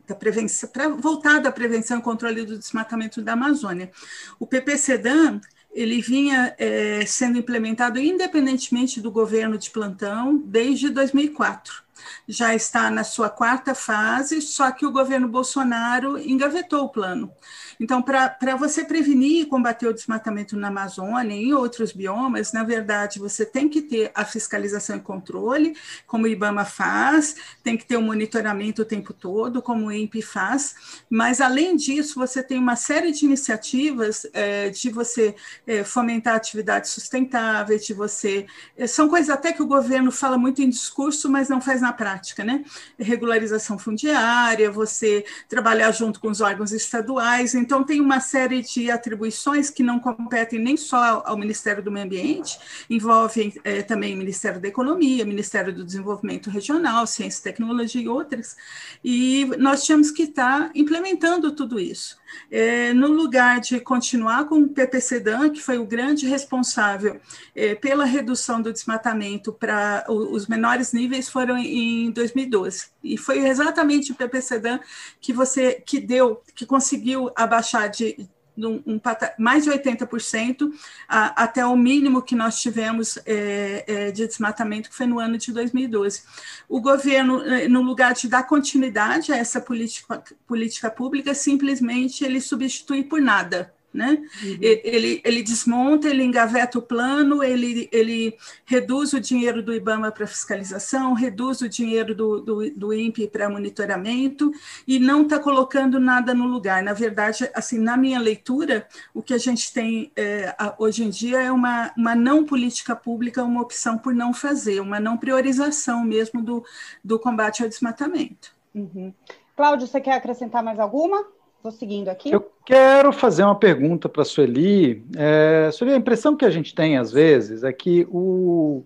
da 0.07 0.15
prevenção, 0.15 0.69
para 0.69 0.89
voltado 0.89 1.49
à 1.49 1.53
prevenção 1.53 1.99
e 1.99 2.03
controle 2.03 2.45
do 2.45 2.59
desmatamento 2.59 3.23
da 3.23 3.33
Amazônia. 3.33 3.91
O 4.39 4.47
PPCDAN 4.47 5.41
ele 5.73 6.01
vinha 6.01 6.55
é, 6.59 7.05
sendo 7.07 7.39
implementado 7.39 7.99
independentemente 7.99 9.01
do 9.01 9.11
governo 9.11 9.57
de 9.57 9.71
plantão 9.71 10.37
desde 10.37 10.91
2004 10.91 11.85
já 12.27 12.55
está 12.55 12.91
na 12.91 13.05
sua 13.05 13.31
quarta 13.31 13.75
fase, 13.75 14.41
só 14.41 14.71
que 14.71 14.87
o 14.87 14.93
governo 14.93 15.29
Bolsonaro 15.29 16.19
engavetou 16.19 16.85
o 16.85 16.89
plano. 16.89 17.33
Então, 17.81 18.03
para 18.03 18.57
você 18.57 18.85
prevenir 18.85 19.43
e 19.43 19.47
combater 19.47 19.87
o 19.87 19.93
desmatamento 19.93 20.57
na 20.57 20.69
Amazônia 20.69 21.35
e 21.35 21.45
em 21.45 21.53
outros 21.53 21.93
biomas, 21.93 22.53
na 22.53 22.65
verdade, 22.65 23.19
você 23.19 23.45
tem 23.45 23.69
que 23.69 23.83
ter 23.83 24.11
a 24.15 24.25
fiscalização 24.25 24.97
e 24.97 25.01
controle, 25.01 25.77
como 26.07 26.25
o 26.25 26.29
IBAMA 26.29 26.65
faz, 26.65 27.37
tem 27.63 27.77
que 27.77 27.87
ter 27.87 27.97
o 27.97 28.03
monitoramento 28.03 28.83
o 28.83 28.85
tempo 28.85 29.13
todo, 29.13 29.63
como 29.63 29.87
o 29.87 29.93
INPE 29.93 30.23
faz, 30.23 30.75
mas, 31.09 31.41
além 31.41 31.77
disso, 31.77 32.15
você 32.19 32.43
tem 32.43 32.59
uma 32.59 32.77
série 32.77 33.13
de 33.13 33.25
iniciativas 33.25 34.27
é, 34.33 34.71
de 34.71 34.91
você 34.91 35.35
é, 35.67 35.85
fomentar 35.85 36.35
atividades 36.37 36.91
sustentáveis, 36.91 37.85
de 37.85 37.95
você. 37.95 38.47
É, 38.77 38.87
são 38.87 39.09
coisas 39.09 39.31
até 39.31 39.53
que 39.53 39.63
o 39.63 39.67
governo 39.67 40.11
fala 40.11 40.37
muito 40.39 40.63
em 40.63 40.69
discurso, 40.69 41.31
mas 41.31 41.49
não 41.49 41.61
faz 41.61 41.81
na 41.81 41.93
prática, 41.93 42.45
né? 42.45 42.65
Regularização 42.99 43.79
fundiária, 43.79 44.71
você 44.71 45.25
trabalhar 45.49 45.91
junto 45.93 46.21
com 46.21 46.29
os 46.29 46.41
órgãos 46.41 46.73
estaduais. 46.73 47.55
Então, 47.65 47.83
tem 47.83 47.99
uma 47.99 48.21
série 48.21 48.61
de 48.61 48.91
atribuições 48.91 49.71
que 49.71 49.83
não 49.83 49.99
competem 49.99 50.59
nem 50.59 50.77
só 50.77 51.23
ao 51.25 51.35
Ministério 51.35 51.83
do 51.83 51.91
Meio 51.91 52.05
Ambiente, 52.05 52.59
envolvem 52.91 53.55
é, 53.65 53.81
também 53.81 54.13
o 54.15 54.19
Ministério 54.19 54.61
da 54.61 54.69
Economia, 54.69 55.25
Ministério 55.25 55.73
do 55.73 55.83
Desenvolvimento 55.83 56.51
Regional, 56.51 57.07
Ciência 57.07 57.41
e 57.41 57.43
Tecnologia 57.43 58.03
e 58.03 58.07
outras. 58.07 58.55
E 59.03 59.47
nós 59.59 59.83
tínhamos 59.83 60.11
que 60.11 60.25
estar 60.25 60.71
implementando 60.75 61.53
tudo 61.53 61.81
isso. 61.81 62.23
É, 62.51 62.93
no 62.93 63.07
lugar 63.07 63.61
de 63.61 63.81
continuar 63.81 64.45
com 64.45 64.57
o 64.57 64.69
PPCDAN, 64.69 65.51
que 65.51 65.63
foi 65.63 65.79
o 65.79 65.87
grande 65.87 66.27
responsável 66.27 67.21
é, 67.55 67.75
pela 67.77 68.05
redução 68.05 68.61
do 68.61 68.73
desmatamento 68.73 69.53
para 69.53 70.05
os 70.09 70.49
menores 70.49 70.93
níveis, 70.93 71.31
foram 71.31 71.57
em 71.57 72.11
2012. 72.11 72.89
E 73.03 73.17
foi 73.17 73.47
exatamente 73.47 74.11
o 74.13 74.15
PPCDAN 74.15 74.81
que 75.21 75.33
você 75.33 75.75
que 75.87 76.01
deu, 76.01 76.43
que 76.55 76.67
conseguiu 76.67 77.31
abaixar 77.37 77.54
de, 77.89 78.29
um, 78.57 78.83
um, 78.87 79.01
mais 79.39 79.65
de 79.65 79.71
80% 79.71 80.73
a, 81.09 81.45
até 81.45 81.65
o 81.67 81.77
mínimo 81.77 82.23
que 82.23 82.35
nós 82.35 82.61
tivemos 82.61 83.19
é, 83.27 83.85
é, 83.87 84.11
de 84.13 84.27
desmatamento, 84.27 84.89
que 84.89 84.97
foi 84.97 85.07
no 85.07 85.19
ano 85.19 85.37
de 85.37 85.53
2012. 85.53 86.23
O 86.69 86.81
governo, 86.81 87.43
é, 87.43 87.69
no 87.69 87.83
lugar 87.83 88.15
de 88.15 88.29
dar 88.29 88.45
continuidade 88.45 89.33
a 89.33 89.37
essa 89.37 89.61
política, 89.61 90.23
política 90.47 90.91
pública, 90.91 91.35
simplesmente 91.35 92.25
ele 92.25 92.41
substitui 92.41 93.03
por 93.03 93.21
nada 93.21 93.73
né? 93.95 94.19
Uhum. 94.43 94.59
Ele, 94.61 95.21
ele 95.25 95.43
desmonta, 95.43 96.09
ele 96.09 96.25
engaveta 96.25 96.79
o 96.79 96.83
plano, 96.83 97.45
ele, 97.45 97.89
ele 97.93 98.37
reduz 98.65 99.13
o 99.13 99.21
dinheiro 99.21 99.63
do 99.63 99.73
IBAMA 99.73 100.11
para 100.11 100.27
fiscalização, 100.27 101.13
reduz 101.13 101.61
o 101.61 101.69
dinheiro 101.69 102.13
do, 102.13 102.41
do, 102.41 102.71
do 102.71 102.93
INPE 102.93 103.29
para 103.29 103.49
monitoramento 103.49 104.51
e 104.87 104.99
não 104.99 105.23
está 105.23 105.39
colocando 105.39 106.01
nada 106.01 106.35
no 106.35 106.47
lugar. 106.47 106.83
Na 106.83 106.93
verdade, 106.93 107.49
assim, 107.55 107.79
na 107.79 107.97
minha 107.97 108.19
leitura, 108.19 108.87
o 109.15 109.23
que 109.23 109.33
a 109.33 109.39
gente 109.39 109.73
tem 109.73 110.11
é, 110.17 110.55
hoje 110.77 111.05
em 111.05 111.11
dia 111.11 111.41
é 111.41 111.53
uma, 111.53 111.93
uma 111.97 112.17
não 112.17 112.45
política 112.45 112.97
pública, 112.97 113.45
uma 113.45 113.63
opção 113.63 113.97
por 113.97 114.13
não 114.13 114.35
fazer, 114.35 114.81
uma 114.81 114.99
não 114.99 115.17
priorização 115.17 116.03
mesmo 116.05 116.43
do, 116.43 116.65
do 117.03 117.19
combate 117.19 117.63
ao 117.63 117.69
desmatamento. 117.69 118.53
Uhum. 118.75 119.15
Cláudio, 119.57 119.87
você 119.87 120.01
quer 120.01 120.15
acrescentar 120.15 120.65
mais 120.65 120.81
alguma? 120.81 121.25
Estou 121.65 121.79
seguindo 121.79 122.11
aqui. 122.11 122.31
Eu 122.31 122.47
quero 122.67 123.11
fazer 123.11 123.43
uma 123.43 123.55
pergunta 123.55 124.07
para 124.07 124.21
a 124.21 124.25
Sueli. 124.27 125.03
É, 125.17 125.71
Sueli, 125.73 125.95
a 125.95 125.97
impressão 125.97 126.37
que 126.37 126.45
a 126.45 126.51
gente 126.51 126.75
tem 126.75 126.99
às 126.99 127.11
vezes 127.11 127.65
é 127.65 127.73
que 127.73 128.07
o, 128.11 128.85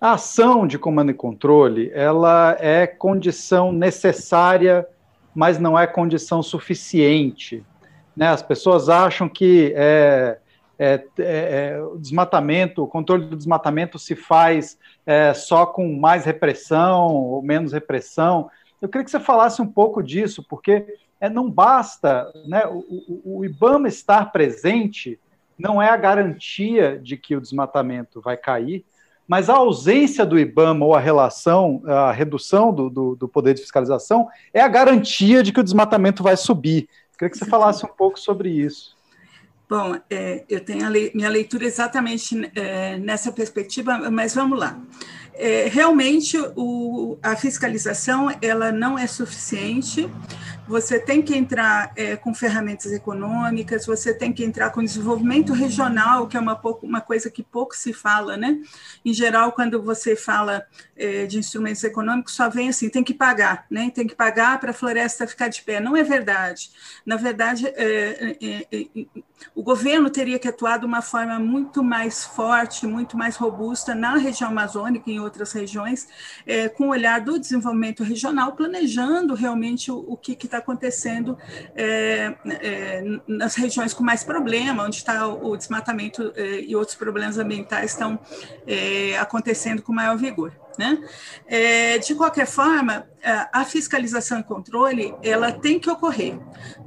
a 0.00 0.12
ação 0.12 0.64
de 0.64 0.78
comando 0.78 1.10
e 1.10 1.14
controle 1.14 1.90
ela 1.92 2.56
é 2.60 2.86
condição 2.86 3.72
necessária, 3.72 4.86
mas 5.34 5.58
não 5.58 5.76
é 5.76 5.88
condição 5.88 6.40
suficiente. 6.40 7.64
Né? 8.16 8.28
As 8.28 8.42
pessoas 8.42 8.88
acham 8.88 9.28
que 9.28 9.72
é, 9.74 10.38
é, 10.78 11.04
é, 11.18 11.72
é 11.72 11.82
o 11.82 11.98
desmatamento, 11.98 12.84
o 12.84 12.86
controle 12.86 13.26
do 13.26 13.36
desmatamento 13.36 13.98
se 13.98 14.14
faz 14.14 14.78
é, 15.04 15.34
só 15.34 15.66
com 15.66 15.98
mais 15.98 16.26
repressão 16.26 17.08
ou 17.08 17.42
menos 17.42 17.72
repressão. 17.72 18.48
Eu 18.80 18.88
queria 18.88 19.04
que 19.04 19.10
você 19.10 19.18
falasse 19.18 19.60
um 19.60 19.66
pouco 19.66 20.00
disso, 20.00 20.46
porque 20.48 20.86
é, 21.20 21.28
não 21.28 21.50
basta 21.50 22.32
né, 22.46 22.64
o, 22.66 22.78
o, 23.24 23.38
o 23.38 23.44
IBAMA 23.44 23.88
estar 23.88 24.32
presente, 24.32 25.20
não 25.58 25.80
é 25.80 25.90
a 25.90 25.96
garantia 25.96 26.98
de 26.98 27.16
que 27.16 27.36
o 27.36 27.40
desmatamento 27.40 28.20
vai 28.20 28.36
cair, 28.36 28.84
mas 29.28 29.48
a 29.48 29.54
ausência 29.54 30.26
do 30.26 30.38
IBAMA 30.38 30.84
ou 30.84 30.94
a 30.94 30.98
relação, 30.98 31.82
a 31.86 32.10
redução 32.10 32.72
do, 32.72 32.90
do, 32.90 33.14
do, 33.14 33.28
poder 33.28 33.54
de 33.54 33.60
fiscalização 33.60 34.28
é 34.52 34.60
a 34.60 34.66
garantia 34.66 35.42
de 35.42 35.52
que 35.52 35.60
o 35.60 35.62
desmatamento 35.62 36.22
vai 36.22 36.36
subir. 36.36 36.88
Queria 37.16 37.30
que 37.30 37.38
você 37.38 37.44
falasse 37.44 37.84
um 37.84 37.88
pouco 37.88 38.18
sobre 38.18 38.48
isso. 38.48 38.96
Bom, 39.68 39.94
é, 40.10 40.42
eu 40.48 40.58
tenho 40.64 40.90
minha 41.14 41.28
leitura 41.28 41.64
exatamente 41.64 42.50
é, 42.56 42.98
nessa 42.98 43.30
perspectiva, 43.30 44.10
mas 44.10 44.34
vamos 44.34 44.58
lá. 44.58 44.80
É, 45.42 45.68
realmente, 45.68 46.36
o, 46.54 47.18
a 47.22 47.34
fiscalização 47.34 48.28
ela 48.42 48.70
não 48.70 48.98
é 48.98 49.06
suficiente 49.06 50.06
você 50.70 51.00
tem 51.00 51.20
que 51.20 51.36
entrar 51.36 51.92
é, 51.96 52.14
com 52.14 52.32
ferramentas 52.32 52.92
econômicas, 52.92 53.84
você 53.84 54.14
tem 54.14 54.32
que 54.32 54.44
entrar 54.44 54.70
com 54.70 54.84
desenvolvimento 54.84 55.52
regional, 55.52 56.28
que 56.28 56.36
é 56.36 56.40
uma, 56.40 56.54
pouco, 56.54 56.86
uma 56.86 57.00
coisa 57.00 57.28
que 57.28 57.42
pouco 57.42 57.76
se 57.76 57.92
fala, 57.92 58.36
né? 58.36 58.56
Em 59.04 59.12
geral, 59.12 59.50
quando 59.50 59.82
você 59.82 60.14
fala 60.14 60.64
é, 60.96 61.26
de 61.26 61.38
instrumentos 61.38 61.82
econômicos, 61.82 62.34
só 62.34 62.48
vem 62.48 62.68
assim, 62.68 62.88
tem 62.88 63.02
que 63.02 63.12
pagar, 63.12 63.66
né? 63.68 63.90
Tem 63.92 64.06
que 64.06 64.14
pagar 64.14 64.60
para 64.60 64.70
a 64.70 64.74
floresta 64.74 65.26
ficar 65.26 65.48
de 65.48 65.60
pé. 65.60 65.80
Não 65.80 65.96
é 65.96 66.04
verdade. 66.04 66.70
Na 67.04 67.16
verdade, 67.16 67.66
é, 67.66 68.36
é, 68.40 68.68
é, 68.72 69.06
o 69.56 69.64
governo 69.64 70.08
teria 70.08 70.38
que 70.38 70.46
atuar 70.46 70.78
de 70.78 70.86
uma 70.86 71.02
forma 71.02 71.40
muito 71.40 71.82
mais 71.82 72.24
forte, 72.24 72.86
muito 72.86 73.16
mais 73.16 73.34
robusta 73.34 73.92
na 73.92 74.16
região 74.16 74.50
amazônica 74.50 75.10
em 75.10 75.18
outras 75.30 75.52
regiões, 75.52 76.08
é, 76.46 76.68
com 76.68 76.88
o 76.88 76.90
olhar 76.90 77.20
do 77.20 77.38
desenvolvimento 77.38 78.02
regional, 78.02 78.52
planejando 78.52 79.34
realmente 79.34 79.90
o, 79.90 80.04
o 80.06 80.16
que 80.16 80.32
está 80.32 80.58
acontecendo 80.58 81.38
é, 81.74 82.34
é, 82.46 83.02
nas 83.26 83.54
regiões 83.54 83.94
com 83.94 84.02
mais 84.02 84.24
problema, 84.24 84.84
onde 84.84 84.96
está 84.96 85.26
o, 85.26 85.56
desmatamento 85.56 86.32
é, 86.36 86.60
e 86.60 86.74
outros 86.74 86.96
problemas 86.96 87.38
ambientais 87.38 87.92
estão 87.92 88.18
é, 88.66 89.16
acontecendo 89.18 89.82
com 89.82 89.92
maior 89.92 90.16
vigor. 90.16 90.52
Né? 90.78 91.02
É, 91.46 91.98
de 91.98 92.14
qualquer 92.14 92.46
forma, 92.46 93.06
a 93.22 93.64
fiscalização 93.64 94.40
e 94.40 94.42
controle 94.42 95.14
ela 95.22 95.52
tem 95.52 95.78
que 95.78 95.90
ocorrer. 95.90 96.38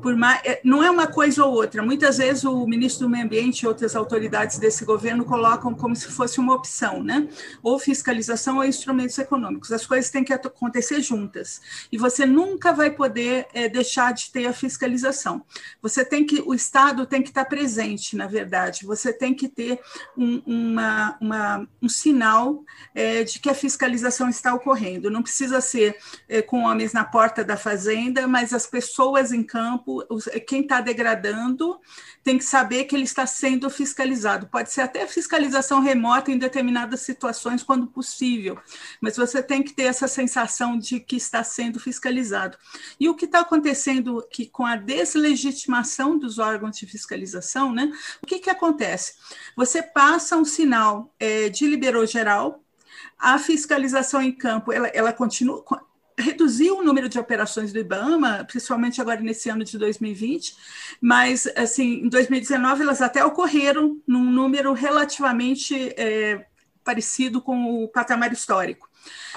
Por 0.02 0.16
mais, 0.16 0.42
é, 0.44 0.60
não 0.64 0.84
é 0.84 0.90
uma 0.90 1.08
coisa 1.08 1.46
ou 1.46 1.54
outra. 1.54 1.82
Muitas 1.84 2.18
vezes 2.18 2.44
o 2.44 2.66
ministro 2.66 3.06
do 3.06 3.10
Meio 3.10 3.26
Ambiente 3.26 3.62
e 3.62 3.68
outras 3.68 3.96
autoridades 3.96 4.58
desse 4.58 4.84
governo 4.84 5.26
colocam 5.26 5.74
como 5.74 5.96
se 5.96 6.08
fosse 6.08 6.40
uma 6.40 6.56
opção, 6.56 7.04
né? 7.04 7.28
Ou 7.62 7.80
fiscalização 7.80 8.58
ou 8.58 8.64
instrumentos 8.64 9.18
econômicos. 9.18 9.72
As 9.72 9.86
coisas 9.86 10.10
têm 10.10 10.24
que 10.24 10.34
acontecer 10.34 11.02
juntas. 11.02 11.62
E 11.92 11.98
você 11.98 12.26
nunca 12.26 12.74
vai 12.74 12.90
poder 12.90 13.48
é, 13.54 13.70
deixar 13.70 14.14
de 14.14 14.32
ter 14.32 14.48
a 14.48 14.54
fiscalização. 14.54 15.44
Você 15.82 16.04
tem 16.04 16.26
que, 16.26 16.42
o 16.46 16.54
Estado 16.54 17.06
tem 17.06 17.22
que 17.22 17.30
estar 17.30 17.46
presente, 17.46 18.16
na 18.16 18.28
verdade. 18.28 18.86
Você 18.86 19.14
tem 19.14 19.34
que 19.34 19.48
ter 19.48 19.80
um, 20.18 20.42
uma, 20.46 21.18
uma, 21.22 21.68
um 21.82 21.90
sinal 21.90 22.64
é, 22.94 23.24
de 23.24 23.40
que 23.40 23.50
a 23.50 23.54
fiscalização 23.54 23.73
fiscalização 23.74 24.30
está 24.30 24.54
ocorrendo. 24.54 25.10
Não 25.10 25.24
precisa 25.24 25.60
ser 25.60 25.98
é, 26.30 26.42
com 26.42 26.64
homens 26.64 26.94
na 26.94 27.04
porta 27.04 27.44
da 27.44 27.58
fazenda, 27.58 28.28
mas 28.28 28.54
as 28.54 28.68
pessoas 28.68 29.32
em 29.32 29.44
campo, 29.44 30.06
os, 30.10 30.26
quem 30.48 30.62
está 30.62 30.80
degradando, 30.80 31.80
tem 32.24 32.38
que 32.38 32.44
saber 32.44 32.86
que 32.86 32.96
ele 32.96 33.04
está 33.04 33.26
sendo 33.26 33.70
fiscalizado. 33.70 34.48
Pode 34.48 34.72
ser 34.72 34.82
até 34.82 35.06
fiscalização 35.08 35.82
remota 35.82 36.32
em 36.32 36.38
determinadas 36.38 37.02
situações, 37.02 37.64
quando 37.64 37.88
possível, 37.88 38.58
mas 39.02 39.18
você 39.18 39.42
tem 39.42 39.64
que 39.64 39.74
ter 39.74 39.84
essa 39.84 40.08
sensação 40.08 40.78
de 40.78 41.00
que 41.00 41.16
está 41.16 41.44
sendo 41.44 41.80
fiscalizado. 41.80 42.58
E 43.00 43.10
o 43.10 43.16
que 43.16 43.26
está 43.26 43.42
acontecendo 43.42 44.26
que 44.32 44.46
com 44.46 44.66
a 44.66 44.76
deslegitimação 44.76 46.18
dos 46.18 46.38
órgãos 46.40 46.78
de 46.78 46.86
fiscalização, 46.86 47.74
né? 47.74 47.92
O 48.22 48.28
que, 48.28 48.40
que 48.40 48.50
acontece? 48.50 49.16
Você 49.58 49.82
passa 49.82 50.38
um 50.38 50.46
sinal 50.46 51.14
é, 51.20 51.50
de 51.50 51.68
liberou 51.68 52.06
geral 52.06 52.63
a 53.18 53.38
fiscalização 53.40 54.22
em 54.22 54.32
campo, 54.32 54.72
ela, 54.72 54.88
ela 54.88 55.14
continua, 55.14 55.64
reduziu 56.18 56.78
o 56.78 56.84
número 56.84 57.10
de 57.10 57.20
operações 57.20 57.74
do 57.74 57.80
IBAMA, 57.80 58.46
principalmente 58.46 59.02
agora 59.02 59.22
nesse 59.22 59.50
ano 59.50 59.64
de 59.64 59.78
2020, 59.78 60.56
mas 61.02 61.48
assim, 61.56 62.06
em 62.06 62.10
2019 62.10 62.84
elas 62.84 63.02
até 63.02 63.24
ocorreram 63.24 64.02
num 64.08 64.24
número 64.24 64.74
relativamente 64.74 65.94
é, 65.98 66.46
parecido 66.84 67.42
com 67.42 67.84
o 67.84 67.88
patamar 67.88 68.32
histórico. 68.32 68.90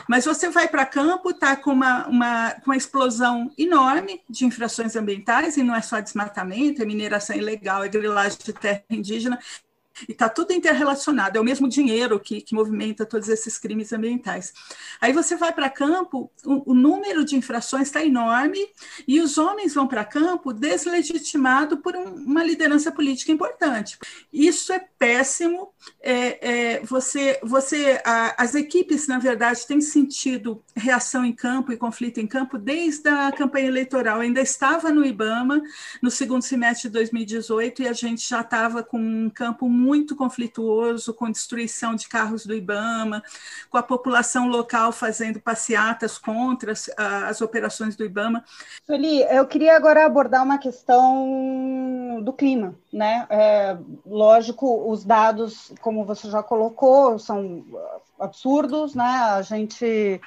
Mas 0.08 0.24
você 0.24 0.48
vai 0.48 0.68
para 0.68 0.86
campo, 0.86 1.30
está 1.30 1.56
com 1.56 1.72
uma, 1.72 2.06
uma, 2.06 2.50
com 2.52 2.70
uma 2.70 2.76
explosão 2.76 3.50
enorme 3.58 4.20
de 4.28 4.44
infrações 4.44 4.94
ambientais, 4.94 5.56
e 5.56 5.62
não 5.62 5.74
é 5.74 5.82
só 5.82 5.98
desmatamento, 5.98 6.82
é 6.82 6.84
mineração 6.84 7.34
ilegal, 7.34 7.82
é 7.82 7.88
grilagem 7.88 8.38
de 8.44 8.52
terra 8.52 8.84
indígena, 8.88 9.38
E 10.08 10.12
está 10.12 10.28
tudo 10.28 10.52
interrelacionado, 10.52 11.38
é 11.38 11.40
o 11.40 11.44
mesmo 11.44 11.68
dinheiro 11.68 12.20
que, 12.20 12.40
que 12.40 12.54
movimenta 12.54 13.06
todos 13.06 13.28
esses 13.28 13.58
crimes 13.58 13.92
ambientais. 13.92 14.52
Aí 15.00 15.12
você 15.12 15.36
vai 15.36 15.52
para 15.52 15.70
campo, 15.70 16.30
o, 16.44 16.72
o, 16.72 16.74
número 16.74 17.24
de 17.24 17.36
infrações 17.36 17.88
está 17.88 18.04
enorme 18.04 18.58
e 19.08 19.20
os 19.20 19.38
homens 19.38 19.74
vão 19.74 19.86
para 19.86 20.04
campo 20.04 20.52
deslegitimado 20.52 21.78
por 21.78 21.96
um, 21.96 22.14
uma 22.14 22.44
liderança 22.44 22.92
política 22.92 23.32
importante. 23.32 23.98
Isso 24.32 24.72
é 24.72 24.86
péssimo. 24.98 25.72
É, 26.02 26.74
é, 26.76 26.80
você, 26.84 27.38
você, 27.42 28.00
a, 28.04 28.42
as 28.42 28.54
equipes, 28.54 29.06
na 29.08 29.18
verdade, 29.18 29.66
têm 29.66 29.80
sentido 29.80 30.62
reação 30.74 31.24
em 31.24 31.32
campo 31.32 31.72
e 31.72 31.76
conflito 31.76 32.18
em 32.18 32.26
campo 32.26 32.58
desde 32.58 33.08
a 33.08 33.32
campanha 33.32 33.68
eleitoral. 33.68 34.20
Ainda 34.20 34.40
estava 34.40 34.90
no 34.90 35.04
IBAMA 35.04 35.62
no 36.02 36.10
segundo 36.10 36.42
semestre 36.42 36.88
de 36.88 36.94
2018 36.94 37.82
e 37.82 37.88
a 37.88 37.92
gente 37.92 38.28
já 38.28 38.40
estava 38.40 38.82
com 38.82 38.98
um 38.98 39.30
campo 39.30 39.68
muito 39.68 39.85
conflituoso, 40.16 41.12
com 41.14 41.30
destruição 41.30 41.94
de 41.94 42.08
carros 42.08 42.46
do 42.46 42.54
IBAMA, 42.54 43.22
com 43.70 43.78
a 43.78 43.82
população 43.82 44.48
local 44.48 44.92
fazendo 44.92 45.40
passeatas 45.40 46.18
contra 46.18 46.72
as, 46.72 46.90
as 46.96 47.40
operações 47.40 47.96
do 47.96 48.04
IBAMA. 48.04 48.44
Sueli, 48.84 49.22
eu 49.22 49.46
queria 49.46 49.76
agora 49.76 50.04
abordar 50.04 50.42
uma 50.42 50.58
questão 50.58 52.20
do 52.22 52.32
clima, 52.32 52.74
né? 52.92 53.26
É, 53.28 53.76
lógico, 54.04 54.90
os 54.90 55.04
dados, 55.04 55.72
como 55.80 56.04
você 56.04 56.30
já 56.30 56.42
colocou, 56.42 57.18
são 57.18 57.64
absurdos, 58.18 58.94
né? 58.94 59.04
A 59.04 59.42
gente 59.42 60.20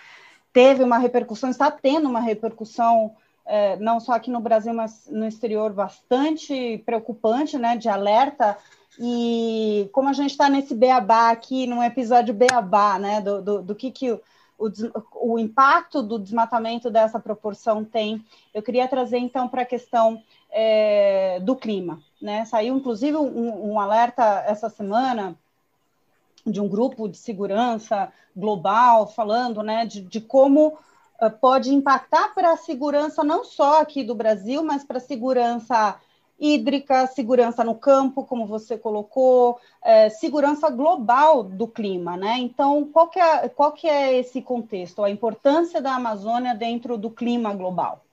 teve 0.54 0.84
uma 0.84 0.98
repercussão, 0.98 1.50
está 1.50 1.72
tendo 1.72 2.08
uma 2.08 2.20
repercussão 2.20 3.16
é, 3.50 3.76
não 3.78 4.00
só 4.00 4.14
aqui 4.14 4.30
no 4.30 4.40
Brasil, 4.40 4.74
mas 4.76 5.08
no 5.10 5.26
exterior, 5.26 5.74
bastante 5.74 6.78
preocupante, 6.86 7.58
né, 7.58 7.76
de 7.76 7.90
alerta. 7.90 8.56
E 9.00 9.90
como 9.94 10.10
a 10.10 10.14
gente 10.14 10.32
está 10.32 10.50
nesse 10.50 10.76
beabá 10.76 11.30
aqui, 11.30 11.66
num 11.66 11.82
episódio 11.82 12.34
beabá, 12.34 13.00
né, 13.00 13.22
do, 13.22 13.42
do, 13.42 13.62
do 13.62 13.76
que, 13.76 13.92
que 13.92 14.12
o, 14.12 14.22
o, 14.58 15.34
o, 15.34 15.40
impacto 15.40 16.04
do 16.04 16.20
desmatamento 16.20 16.92
dessa 16.92 17.18
proporção 17.18 17.86
tem, 17.86 18.26
eu 18.54 18.62
queria 18.62 18.90
trazer 18.90 19.18
então 19.18 19.48
para 19.48 19.62
a 19.62 19.66
questão 19.66 20.22
é, 20.52 21.40
do 21.40 21.56
clima. 21.56 22.02
Né? 22.22 22.44
Saiu 22.44 22.76
inclusive 22.76 23.16
um, 23.16 23.72
um 23.72 23.80
alerta 23.80 24.44
essa 24.46 24.70
semana 24.70 25.34
de 26.46 26.60
um 26.60 26.68
grupo 26.68 27.08
de 27.08 27.18
segurança 27.18 28.12
global 28.36 29.08
falando 29.08 29.64
né, 29.64 29.86
de, 29.86 30.02
de 30.02 30.20
como 30.20 30.78
uh, 31.22 31.32
pode 31.40 31.74
impactar 31.74 32.34
para 32.34 32.52
a 32.52 32.58
segurança 32.58 33.24
não 33.24 33.46
só 33.46 33.82
aqui 33.82 34.04
do 34.04 34.16
Brasil, 34.16 34.64
mas 34.64 34.84
para 34.84 34.98
a 34.98 35.02
segurança 35.02 35.98
hídrica, 36.40 37.08
segurança 37.08 37.64
no 37.64 37.76
campo, 37.76 38.24
como 38.24 38.46
você 38.46 38.78
colocou, 38.78 39.60
é, 39.84 40.10
segurança 40.10 40.70
global 40.70 41.44
do 41.44 41.68
clima, 41.68 42.16
né? 42.16 42.38
Então, 42.38 42.88
qual 42.92 43.08
que, 43.08 43.20
é, 43.20 43.50
qual 43.50 43.72
que 43.72 43.88
é 43.88 44.18
esse 44.18 44.42
contexto, 44.42 45.04
a 45.04 45.10
importância 45.10 45.82
da 45.82 45.96
Amazônia 45.96 46.56
dentro 46.56 46.98
do 46.98 47.10
clima 47.10 47.54
global? 47.54 48.04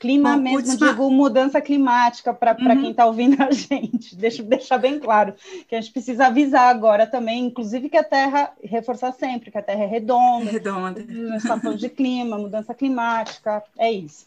Clima 0.00 0.34
Bom, 0.34 0.42
mesmo, 0.42 0.78
digo, 0.78 1.10
mudança 1.10 1.60
climática 1.60 2.32
para 2.32 2.56
uhum. 2.58 2.80
quem 2.80 2.90
está 2.90 3.04
ouvindo 3.04 3.42
a 3.42 3.50
gente. 3.50 4.16
Deixa 4.16 4.40
eu 4.40 4.46
deixar 4.46 4.78
bem 4.78 4.98
claro 4.98 5.34
que 5.68 5.74
a 5.76 5.80
gente 5.80 5.92
precisa 5.92 6.28
avisar 6.28 6.70
agora 6.70 7.06
também, 7.06 7.44
inclusive 7.44 7.90
que 7.90 7.98
a 7.98 8.02
Terra, 8.02 8.50
reforçar 8.64 9.12
sempre, 9.12 9.50
que 9.50 9.58
a 9.58 9.62
Terra 9.62 9.82
é 9.82 9.86
redonda. 9.86 10.48
É 10.48 10.52
redonda. 10.52 11.04
Falando 11.46 11.76
de 11.76 11.90
clima, 11.90 12.38
mudança 12.38 12.72
climática, 12.72 13.62
é 13.76 13.92
isso. 13.92 14.26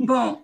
Bom, 0.00 0.40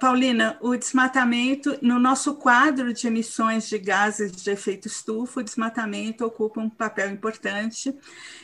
Paulina, 0.00 0.56
o 0.60 0.74
desmatamento, 0.74 1.78
no 1.82 1.98
nosso 1.98 2.34
quadro 2.36 2.94
de 2.94 3.06
emissões 3.06 3.68
de 3.68 3.78
gases 3.78 4.32
de 4.32 4.50
efeito 4.50 4.88
estufa, 4.88 5.40
o 5.40 5.42
desmatamento 5.42 6.24
ocupa 6.24 6.60
um 6.60 6.70
papel 6.70 7.10
importante. 7.10 7.94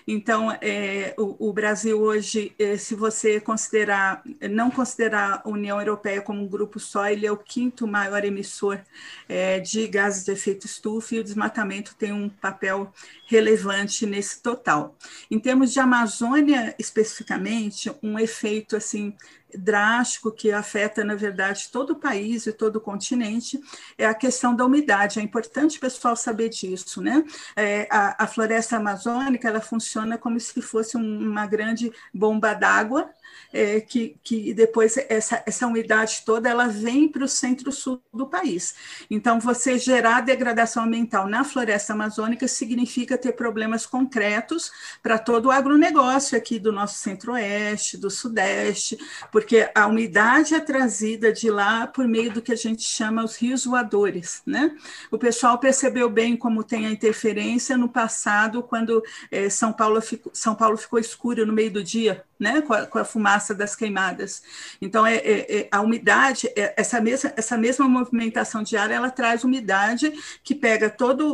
Então, 0.06 0.50
é, 0.60 1.14
o, 1.16 1.48
o, 1.48 1.52
Brasil 1.52 1.98
hoje, 2.00 2.54
é, 2.58 2.76
se 2.76 2.94
você 2.94 3.40
considerar, 3.40 4.22
não 4.50 4.70
considerar 4.70 5.42
a 5.44 5.48
União 5.48 5.80
Europeia 5.80 6.20
como 6.20 6.42
um 6.42 6.46
grupo 6.46 6.78
só, 6.78 7.08
ele 7.08 7.26
é 7.26 7.32
o 7.32 7.36
quinto 7.36 7.86
maior 7.86 8.24
emissor 8.24 8.78
é, 9.28 9.58
de 9.58 9.88
gases 9.88 10.24
de 10.24 10.32
efeito 10.32 10.66
estufa 10.66 11.14
e 11.14 11.20
o 11.20 11.24
desmatamento 11.24 11.94
tem 11.96 12.12
um 12.12 12.28
papel 12.28 12.92
relevante 13.26 14.06
nesse 14.06 14.42
total. 14.42 14.96
Em 15.30 15.38
termos 15.38 15.72
de 15.72 15.80
Amazônia, 15.80 16.74
especificamente, 16.78 17.92
um 18.02 18.18
efeito 18.18 18.76
assim 18.76 19.14
drástico 19.54 20.30
que 20.30 20.50
afeta, 20.52 21.04
na 21.04 21.14
verdade, 21.14 21.68
todo 21.72 21.90
o 21.90 21.96
país 21.96 22.46
e 22.46 22.52
todo 22.52 22.76
o 22.76 22.80
continente 22.80 23.60
é 23.96 24.06
a 24.06 24.14
questão 24.14 24.54
da 24.54 24.64
umidade. 24.64 25.18
É 25.18 25.22
importante 25.22 25.78
o 25.78 25.80
pessoal 25.80 26.16
saber 26.16 26.48
disso, 26.48 27.00
né? 27.00 27.24
É, 27.54 27.88
a, 27.90 28.24
a, 28.24 28.26
floresta 28.26 28.76
amazônica 28.76 29.48
ela 29.48 29.60
funciona 29.60 30.18
como 30.18 30.38
se 30.38 30.60
fosse 30.60 30.96
um, 30.96 31.30
uma 31.30 31.46
grande 31.46 31.92
bomba 32.12 32.54
d'água 32.54 33.10
é, 33.56 33.80
que, 33.80 34.16
que 34.22 34.52
depois 34.52 34.98
essa, 35.08 35.42
essa 35.46 35.66
umidade 35.66 36.22
toda 36.26 36.48
ela 36.48 36.68
vem 36.68 37.08
para 37.08 37.24
o 37.24 37.28
centro-sul 37.28 38.02
do 38.12 38.26
país. 38.26 38.74
Então, 39.10 39.40
você 39.40 39.78
gerar 39.78 40.20
degradação 40.20 40.84
ambiental 40.84 41.26
na 41.26 41.42
floresta 41.42 41.94
amazônica 41.94 42.46
significa 42.46 43.16
ter 43.16 43.32
problemas 43.32 43.86
concretos 43.86 44.70
para 45.02 45.18
todo 45.18 45.46
o 45.46 45.50
agronegócio 45.50 46.36
aqui 46.36 46.58
do 46.58 46.70
nosso 46.70 46.98
centro-oeste, 46.98 47.96
do 47.96 48.10
sudeste, 48.10 48.98
porque 49.32 49.70
a 49.74 49.86
umidade 49.86 50.54
é 50.54 50.60
trazida 50.60 51.32
de 51.32 51.50
lá 51.50 51.86
por 51.86 52.06
meio 52.06 52.30
do 52.32 52.42
que 52.42 52.52
a 52.52 52.56
gente 52.56 52.82
chama 52.82 53.24
os 53.24 53.36
rios 53.36 53.64
voadores. 53.64 54.42
Né? 54.46 54.76
O 55.10 55.16
pessoal 55.16 55.58
percebeu 55.58 56.10
bem 56.10 56.36
como 56.36 56.62
tem 56.62 56.86
a 56.86 56.90
interferência 56.90 57.76
no 57.76 57.88
passado, 57.88 58.62
quando 58.62 59.02
é, 59.30 59.48
São, 59.48 59.72
Paulo 59.72 60.00
ficou, 60.02 60.30
São 60.34 60.54
Paulo 60.54 60.76
ficou 60.76 60.98
escuro 60.98 61.46
no 61.46 61.52
meio 61.52 61.70
do 61.70 61.82
dia, 61.82 62.24
né? 62.38 62.60
com, 62.60 62.74
a, 62.74 62.86
com 62.86 62.98
a 62.98 63.04
fumaça 63.04 63.45
das 63.54 63.76
queimadas. 63.76 64.42
Então, 64.80 65.06
é, 65.06 65.16
é, 65.16 65.58
é 65.58 65.68
a 65.70 65.80
umidade, 65.80 66.48
é, 66.56 66.74
essa, 66.76 67.00
mesma, 67.00 67.32
essa 67.36 67.56
mesma 67.56 67.88
movimentação 67.88 68.62
de 68.62 68.76
ar, 68.76 68.90
ela 68.90 69.10
traz 69.10 69.44
umidade 69.44 70.12
que 70.42 70.54
pega 70.54 70.88
toda 70.90 71.24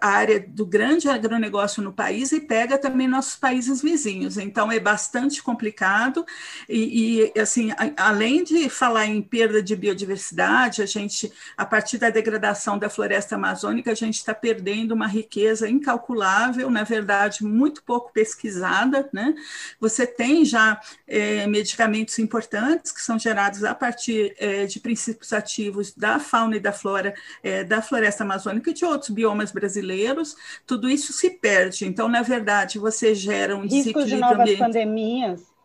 a 0.00 0.08
área 0.08 0.40
do 0.40 0.64
grande 0.66 1.08
agronegócio 1.08 1.82
no 1.82 1.92
país 1.92 2.32
e 2.32 2.40
pega 2.40 2.78
também 2.78 3.08
nossos 3.08 3.36
países 3.36 3.82
vizinhos. 3.82 4.36
Então, 4.38 4.70
é 4.70 4.80
bastante 4.80 5.42
complicado 5.42 6.24
e, 6.68 7.30
e 7.34 7.40
assim, 7.40 7.70
a, 7.72 8.08
além 8.08 8.44
de 8.44 8.68
falar 8.68 9.06
em 9.06 9.20
perda 9.22 9.62
de 9.62 9.74
biodiversidade, 9.76 10.82
a 10.82 10.86
gente, 10.86 11.32
a 11.56 11.64
partir 11.64 11.98
da 11.98 12.10
degradação 12.10 12.78
da 12.78 12.88
floresta 12.90 13.34
amazônica, 13.34 13.90
a 13.90 13.94
gente 13.94 14.16
está 14.16 14.34
perdendo 14.34 14.92
uma 14.92 15.06
riqueza 15.06 15.68
incalculável, 15.68 16.70
na 16.70 16.84
verdade, 16.84 17.44
muito 17.44 17.82
pouco 17.82 18.12
pesquisada, 18.12 19.08
né? 19.12 19.34
Você 19.80 20.06
tem 20.06 20.44
já 20.44 20.80
é, 21.06 21.46
medicamentos 21.46 22.18
importantes 22.18 22.92
que 22.92 23.00
são 23.00 23.18
gerados 23.18 23.64
a 23.64 23.74
partir 23.74 24.34
é, 24.38 24.66
de 24.66 24.80
princípios 24.80 25.32
ativos 25.32 25.92
da 25.94 26.18
fauna 26.18 26.56
e 26.56 26.60
da 26.60 26.72
flora 26.72 27.14
é, 27.42 27.64
da 27.64 27.80
floresta 27.82 28.24
amazônica 28.24 28.70
e 28.70 28.74
de 28.74 28.84
outros 28.84 29.10
biomas 29.10 29.52
brasileiros, 29.52 30.36
tudo 30.66 30.88
isso 30.88 31.12
se 31.12 31.30
perde. 31.30 31.86
Então, 31.86 32.08
na 32.08 32.22
verdade, 32.22 32.78
você 32.78 33.14
gera 33.14 33.56
um 33.56 33.62
Risco 33.62 33.76
desequilíbrio 33.76 34.06
de 34.06 34.20
novas 34.20 34.40
ambiente. 34.40 34.58
pandemias. 34.58 35.58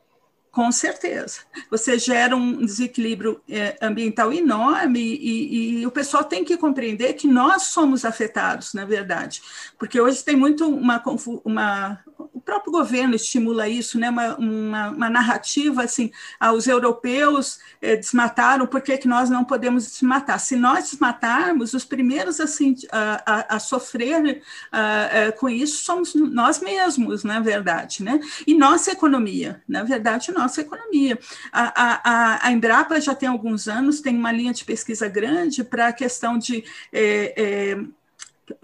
Com 0.54 0.72
certeza. 0.72 1.40
Você 1.72 1.98
gera 1.98 2.36
um 2.36 2.64
desequilíbrio 2.64 3.42
é, 3.50 3.76
ambiental 3.82 4.32
enorme 4.32 5.00
e, 5.00 5.80
e, 5.80 5.88
o 5.88 5.90
pessoal 5.90 6.24
tem 6.24 6.46
que 6.46 6.56
compreender 6.58 7.14
que 7.14 7.28
nós 7.28 7.64
somos 7.64 8.06
afetados, 8.06 8.72
na 8.72 8.86
verdade, 8.86 9.42
porque 9.80 10.00
hoje 10.00 10.24
tem 10.24 10.36
muito 10.36 10.68
uma, 10.68 11.02
uma 11.44 12.00
o 12.34 12.40
próprio 12.40 12.72
governo 12.72 13.16
estimula 13.16 13.68
isso, 13.68 14.00
né? 14.00 14.10
uma, 14.10 14.36
uma, 14.36 14.90
uma 14.90 15.10
narrativa 15.10 15.84
assim, 15.84 16.12
ah, 16.40 16.54
os 16.54 16.68
europeus 16.68 17.60
é, 17.82 17.96
desmataram, 17.96 18.68
por 18.68 18.82
que, 18.82 18.98
que 18.98 19.08
nós 19.08 19.30
não 19.30 19.44
podemos 19.44 19.86
desmatar? 19.92 20.40
Se 20.40 20.56
nós 20.56 20.90
desmatarmos, 20.90 21.74
os 21.74 21.84
primeiros 21.84 22.40
assim, 22.40 22.76
a, 22.92 23.24
a, 23.26 23.56
a 23.56 23.60
sofrer 23.60 24.42
a, 24.72 25.10
é, 25.12 25.32
com 25.32 25.50
isso 25.50 25.84
somos 25.84 26.14
nós 26.16 26.60
mesmos, 26.60 27.24
na 27.24 27.40
verdade, 27.40 28.04
né? 28.04 28.20
e 28.46 28.54
nossa 28.54 28.92
economia, 28.92 29.62
na 29.68 29.84
verdade, 29.84 30.32
nossa 30.32 30.62
economia. 30.62 31.18
A, 31.52 31.74
a, 31.84 32.48
a 32.48 32.52
Embrapa 32.52 33.00
já 33.02 33.16
tem 33.16 33.30
alguns 33.30 33.68
anos, 33.68 34.02
tem 34.02 34.16
uma 34.16 34.32
linha 34.32 34.54
de 34.54 34.64
pesquisa 34.64 35.08
grande 35.08 35.64
para 35.64 35.88
a 35.88 35.94
questão 35.94 36.38
de 36.38 36.64
é, 36.92 37.34
é, 37.36 37.84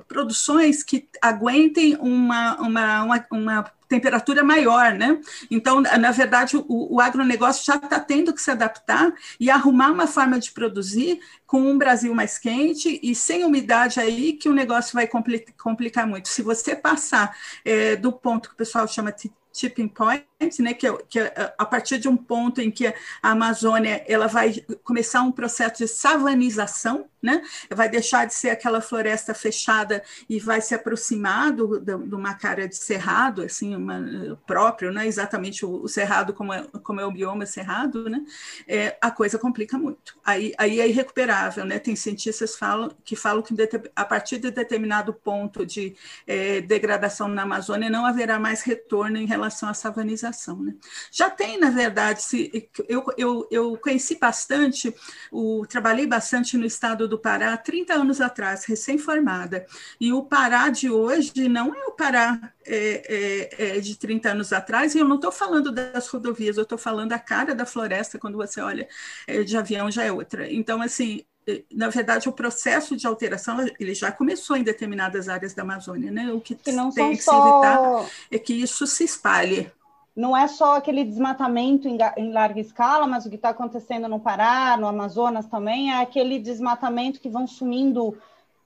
produções 0.07 0.83
que 0.83 1.07
aguentem 1.21 1.95
uma, 1.97 2.55
uma, 2.59 3.03
uma, 3.03 3.25
uma 3.31 3.71
temperatura 3.87 4.43
maior, 4.43 4.93
né? 4.93 5.19
Então, 5.49 5.81
na 5.81 6.11
verdade, 6.11 6.55
o, 6.55 6.65
o 6.67 7.01
agronegócio 7.01 7.65
já 7.65 7.75
está 7.75 7.99
tendo 7.99 8.33
que 8.33 8.41
se 8.41 8.51
adaptar 8.51 9.11
e 9.39 9.49
arrumar 9.49 9.91
uma 9.91 10.05
forma 10.05 10.39
de 10.39 10.51
produzir 10.51 11.19
com 11.45 11.61
um 11.61 11.77
Brasil 11.77 12.13
mais 12.13 12.37
quente 12.37 12.99
e 13.01 13.15
sem 13.15 13.43
umidade 13.43 13.99
aí 13.99 14.33
que 14.33 14.47
o 14.47 14.53
negócio 14.53 14.93
vai 14.93 15.09
complicar 15.57 16.05
muito. 16.05 16.29
Se 16.29 16.43
você 16.43 16.75
passar 16.75 17.35
é, 17.65 17.95
do 17.95 18.11
ponto 18.11 18.49
que 18.49 18.55
o 18.55 18.57
pessoal 18.57 18.87
chama 18.87 19.11
de 19.11 19.31
tipping 19.59 19.89
point, 19.89 20.25
né, 20.59 20.73
que, 20.73 20.87
é, 20.87 20.97
que 21.09 21.19
é 21.19 21.53
a 21.57 21.65
partir 21.65 21.97
de 21.99 22.07
um 22.07 22.15
ponto 22.15 22.61
em 22.61 22.71
que 22.71 22.87
a 22.87 22.93
Amazônia 23.31 24.03
ela 24.07 24.27
vai 24.27 24.63
começar 24.85 25.21
um 25.21 25.31
processo 25.31 25.79
de 25.79 25.87
savanização, 25.87 27.09
né, 27.21 27.41
vai 27.69 27.89
deixar 27.89 28.25
de 28.25 28.33
ser 28.33 28.49
aquela 28.49 28.79
floresta 28.79 29.33
fechada 29.33 30.01
e 30.29 30.39
vai 30.39 30.61
se 30.61 30.73
aproximar 30.73 31.51
do, 31.51 31.77
de 31.77 32.15
uma 32.15 32.33
cara 32.35 32.65
de 32.69 32.77
cerrado, 32.77 33.41
assim, 33.41 33.75
uma, 33.75 34.39
próprio, 34.47 34.93
né, 34.93 35.05
exatamente 35.05 35.65
o, 35.65 35.83
o, 35.83 35.87
cerrado 35.89 36.33
como 36.33 36.53
é, 36.53 36.65
como 36.81 37.01
é 37.01 37.05
o 37.05 37.11
bioma 37.11 37.45
cerrado, 37.45 38.09
né, 38.09 38.23
é, 38.65 38.97
a 39.01 39.11
coisa 39.11 39.37
complica 39.37 39.77
muito. 39.77 40.17
Aí, 40.23 40.53
aí 40.57 40.79
é 40.79 40.87
irrecuperável, 40.87 41.65
né, 41.65 41.79
tem 41.79 41.97
cientistas 41.97 42.55
falam, 42.55 42.89
que 43.03 43.17
falam 43.17 43.43
que 43.43 43.53
a 43.93 44.05
partir 44.05 44.37
de 44.37 44.49
determinado 44.49 45.13
ponto 45.13 45.65
de 45.65 45.93
é, 46.25 46.61
degradação 46.61 47.27
na 47.27 47.41
Amazônia 47.41 47.89
não 47.89 48.05
haverá 48.05 48.39
mais 48.39 48.61
retorno 48.61 49.17
em 49.17 49.25
relação 49.25 49.48
à 49.49 49.73
savanização, 49.73 50.61
né. 50.61 50.75
Já 51.11 51.29
tem, 51.29 51.59
na 51.59 51.69
verdade, 51.69 52.21
se, 52.21 52.69
eu, 52.87 53.05
eu, 53.17 53.47
eu 53.49 53.77
conheci 53.77 54.17
bastante, 54.19 54.93
o, 55.31 55.65
trabalhei 55.67 56.05
bastante 56.05 56.57
no 56.57 56.65
estado 56.65 57.07
do 57.07 57.17
Pará 57.17 57.55
30 57.57 57.93
anos 57.93 58.21
atrás, 58.21 58.65
recém-formada. 58.65 59.65
E 59.99 60.13
o 60.13 60.23
Pará 60.23 60.69
de 60.69 60.89
hoje 60.89 61.47
não 61.47 61.73
é 61.73 61.85
o 61.85 61.91
Pará 61.91 62.53
é, 62.65 63.49
é, 63.57 63.77
é 63.77 63.79
de 63.79 63.97
30 63.97 64.31
anos 64.31 64.53
atrás, 64.53 64.93
e 64.93 64.99
eu 64.99 65.05
não 65.05 65.15
estou 65.15 65.31
falando 65.31 65.71
das 65.71 66.07
rodovias, 66.07 66.57
eu 66.57 66.63
estou 66.63 66.77
falando 66.77 67.09
da 67.09 67.19
cara 67.19 67.55
da 67.55 67.65
floresta, 67.65 68.19
quando 68.19 68.37
você 68.37 68.61
olha 68.61 68.87
é, 69.27 69.43
de 69.43 69.57
avião 69.57 69.89
já 69.89 70.03
é 70.03 70.11
outra. 70.11 70.51
Então, 70.51 70.81
assim, 70.81 71.23
na 71.71 71.89
verdade, 71.89 72.29
o 72.29 72.33
processo 72.33 72.95
de 72.95 73.05
alteração 73.07 73.57
ele 73.79 73.93
já 73.93 74.11
começou 74.11 74.55
em 74.57 74.63
determinadas 74.63 75.29
áreas 75.29 75.53
da 75.53 75.63
Amazônia, 75.63 76.11
né? 76.11 76.31
O 76.31 76.39
que, 76.39 76.55
que 76.55 76.63
tem 76.63 76.75
que 77.15 77.23
só... 77.23 77.31
se 77.31 77.49
evitar 77.49 78.09
é 78.31 78.39
que 78.39 78.53
isso 78.53 78.85
se 78.87 79.03
espalhe 79.03 79.71
não 80.19 80.35
é 80.35 80.49
só 80.49 80.75
aquele 80.75 81.05
desmatamento 81.05 81.87
em, 81.87 81.97
em 82.17 82.33
larga 82.33 82.59
escala, 82.59 83.07
mas 83.07 83.25
o 83.25 83.29
que 83.29 83.37
está 83.37 83.49
acontecendo 83.49 84.05
no 84.09 84.19
Pará, 84.19 84.75
no 84.75 84.85
Amazonas 84.85 85.45
também, 85.45 85.93
é 85.93 86.01
aquele 86.01 86.37
desmatamento 86.39 87.21
que 87.21 87.29
vão 87.29 87.47
sumindo 87.47 88.17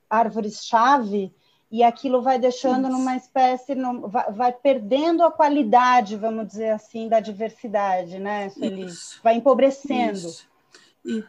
árvores-chave 0.10 1.32
e 1.72 1.84
aquilo 1.84 2.24
vai 2.24 2.40
deixando 2.40 2.88
Isso. 2.88 2.98
numa 2.98 3.16
espécie, 3.16 3.76
vai, 4.06 4.32
vai, 4.32 4.52
perdendo 4.52 5.24
a 5.24 5.32
qualidade, 5.32 6.16
vamos 6.16 6.48
dizer 6.48 6.70
assim, 6.70 7.08
da 7.08 7.20
diversidade, 7.20 8.18
né, 8.18 8.50
Sueli? 8.50 8.88
Vai 9.24 9.36
empobrecendo. 9.36 10.18
Isso. 10.18 10.48
E 11.06 11.24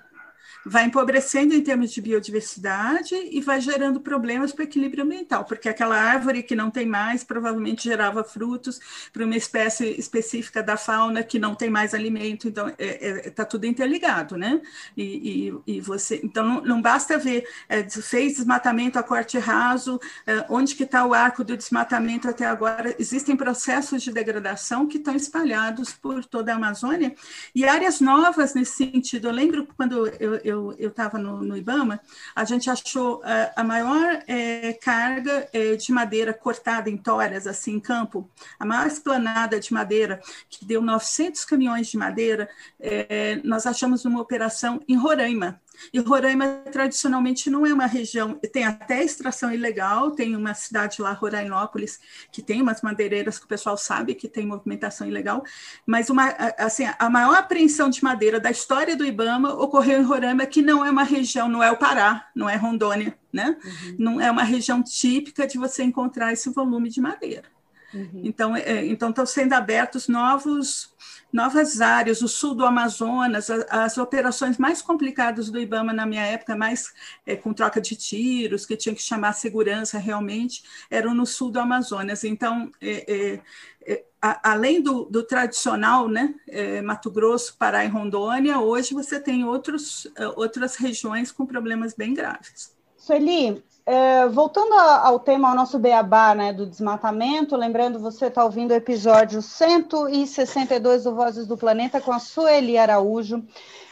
vai 0.64 0.84
empobrecendo 0.84 1.54
em 1.54 1.60
termos 1.60 1.92
de 1.92 2.00
biodiversidade 2.00 3.14
e 3.14 3.40
vai 3.40 3.60
gerando 3.60 4.00
problemas 4.00 4.52
para 4.52 4.62
o 4.62 4.64
equilíbrio 4.64 5.04
ambiental, 5.04 5.44
porque 5.44 5.68
aquela 5.68 5.96
árvore 5.96 6.42
que 6.42 6.56
não 6.56 6.70
tem 6.70 6.86
mais 6.86 7.22
provavelmente 7.22 7.84
gerava 7.84 8.24
frutos 8.24 8.80
para 9.12 9.24
uma 9.24 9.36
espécie 9.36 9.88
específica 9.98 10.62
da 10.62 10.76
fauna 10.76 11.22
que 11.22 11.38
não 11.38 11.54
tem 11.54 11.68
mais 11.68 11.94
alimento, 11.94 12.48
então 12.48 12.68
está 12.68 12.84
é, 12.84 13.26
é, 13.26 13.30
tá 13.30 13.44
tudo 13.44 13.66
interligado, 13.66 14.36
né? 14.36 14.60
E, 14.96 15.52
e, 15.66 15.76
e 15.76 15.80
você, 15.80 16.20
então 16.22 16.44
não, 16.44 16.60
não 16.62 16.82
basta 16.82 17.18
ver, 17.18 17.46
é, 17.68 17.82
fez 17.88 18.36
desmatamento 18.36 18.98
a 18.98 19.02
corte 19.02 19.38
raso, 19.38 20.00
é, 20.26 20.44
onde 20.48 20.74
que 20.74 20.84
está 20.84 21.04
o 21.04 21.12
arco 21.12 21.44
do 21.44 21.56
desmatamento 21.56 22.28
até 22.28 22.46
agora? 22.46 22.94
Existem 22.98 23.36
processos 23.36 24.02
de 24.02 24.12
degradação 24.12 24.86
que 24.86 24.98
estão 24.98 25.14
espalhados 25.14 25.92
por 25.92 26.24
toda 26.24 26.52
a 26.52 26.56
Amazônia 26.56 27.14
e 27.54 27.64
áreas 27.64 28.00
novas 28.00 28.54
nesse 28.54 28.76
sentido. 28.76 29.28
Eu 29.28 29.32
lembro 29.32 29.66
quando 29.76 30.06
eu, 30.20 30.36
eu 30.36 30.53
eu 30.78 30.88
estava 30.88 31.18
no, 31.18 31.42
no, 31.42 31.56
IBAMA, 31.56 32.00
a 32.34 32.44
gente 32.44 32.68
achou 32.70 33.20
a, 33.24 33.30
eh, 33.30 33.52
a 33.56 33.64
maior 33.64 34.22
é, 34.26 34.72
carga 34.74 35.48
é, 35.52 35.76
de 35.76 35.92
madeira 35.92 36.32
cortada 36.32 36.88
em 36.88 36.96
toras, 36.96 37.46
assim, 37.46 37.74
em 37.74 37.80
campo, 37.80 38.28
a 38.58 38.64
maior 38.64 38.86
esplanada 38.86 39.58
de 39.58 39.72
madeira, 39.72 40.20
que 40.48 40.64
deu 40.64 40.80
900 40.80 41.44
caminhões 41.44 41.88
de 41.88 41.96
madeira, 41.96 42.48
é, 42.80 43.40
nós 43.44 43.66
achamos 43.66 44.04
numa 44.04 44.20
operação 44.20 44.80
em 44.88 44.96
Roraima, 44.96 45.60
e 45.92 45.98
Roraima, 46.00 46.62
tradicionalmente, 46.70 47.50
não 47.50 47.66
é 47.66 47.72
uma 47.72 47.86
região, 47.86 48.34
tem 48.52 48.64
até 48.64 49.02
extração 49.02 49.52
ilegal, 49.52 50.10
tem 50.10 50.36
uma 50.36 50.54
cidade 50.54 51.00
lá, 51.00 51.12
Rorainópolis, 51.12 52.00
que 52.32 52.42
tem 52.42 52.62
umas 52.62 52.82
madeireiras 52.82 53.38
que 53.38 53.44
o 53.44 53.48
pessoal 53.48 53.76
sabe 53.76 54.14
que 54.14 54.28
tem 54.28 54.46
movimentação 54.46 55.06
ilegal, 55.06 55.42
mas 55.86 56.10
uma, 56.10 56.28
assim, 56.58 56.84
a 56.98 57.10
maior 57.10 57.36
apreensão 57.36 57.88
de 57.90 58.02
madeira 58.02 58.40
da 58.40 58.50
história 58.50 58.96
do 58.96 59.04
Ibama 59.04 59.54
ocorreu 59.54 60.00
em 60.00 60.04
Roraima, 60.04 60.46
que 60.46 60.62
não 60.62 60.84
é 60.84 60.90
uma 60.90 61.04
região, 61.04 61.48
não 61.48 61.62
é 61.62 61.70
o 61.70 61.76
Pará, 61.76 62.28
não 62.34 62.48
é 62.48 62.56
Rondônia, 62.56 63.16
né? 63.32 63.56
Uhum. 63.64 63.96
Não 63.98 64.20
é 64.20 64.30
uma 64.30 64.42
região 64.44 64.82
típica 64.82 65.46
de 65.46 65.58
você 65.58 65.82
encontrar 65.82 66.32
esse 66.32 66.50
volume 66.50 66.88
de 66.88 67.00
madeira. 67.00 67.54
Uhum. 67.94 68.20
Então, 68.24 68.56
é, 68.56 68.84
então 68.86 69.10
estão 69.10 69.24
sendo 69.24 69.52
abertos 69.52 70.08
novos 70.08 70.92
novas 71.34 71.80
áreas, 71.80 72.22
o 72.22 72.28
sul 72.28 72.54
do 72.54 72.64
Amazonas, 72.64 73.50
as 73.50 73.98
operações 73.98 74.56
mais 74.56 74.80
complicadas 74.80 75.50
do 75.50 75.58
IBAMA 75.58 75.92
na 75.92 76.06
minha 76.06 76.24
época, 76.24 76.54
mais 76.54 76.92
é, 77.26 77.34
com 77.34 77.52
troca 77.52 77.80
de 77.80 77.96
tiros, 77.96 78.64
que 78.64 78.76
tinha 78.76 78.94
que 78.94 79.02
chamar 79.02 79.32
segurança 79.32 79.98
realmente, 79.98 80.62
eram 80.88 81.12
no 81.12 81.26
sul 81.26 81.50
do 81.50 81.58
Amazonas. 81.58 82.22
Então, 82.22 82.70
é, 82.80 83.12
é, 83.12 83.40
é 83.84 84.04
a, 84.22 84.52
além 84.52 84.80
do, 84.80 85.06
do, 85.06 85.24
tradicional, 85.24 86.08
né, 86.08 86.32
é, 86.48 86.80
Mato 86.80 87.10
Grosso, 87.10 87.56
Pará 87.58 87.84
e 87.84 87.88
Rondônia, 87.88 88.60
hoje 88.60 88.94
você 88.94 89.18
tem 89.18 89.44
outros, 89.44 90.06
é, 90.16 90.28
outras 90.28 90.76
regiões 90.76 91.32
com 91.32 91.44
problemas 91.44 91.94
bem 91.94 92.14
graves. 92.14 92.72
Sueli, 92.96 93.60
é, 93.86 94.26
voltando 94.28 94.72
ao 94.72 95.20
tema, 95.20 95.50
ao 95.50 95.54
nosso 95.54 95.78
beabá 95.78 96.34
né, 96.34 96.52
do 96.52 96.66
desmatamento, 96.66 97.54
lembrando, 97.54 97.98
você 97.98 98.26
está 98.26 98.42
ouvindo 98.42 98.70
o 98.70 98.74
episódio 98.74 99.42
162 99.42 101.04
do 101.04 101.14
Vozes 101.14 101.46
do 101.46 101.56
Planeta 101.56 102.00
com 102.00 102.12
a 102.12 102.18
Sueli 102.18 102.78
Araújo. 102.78 103.44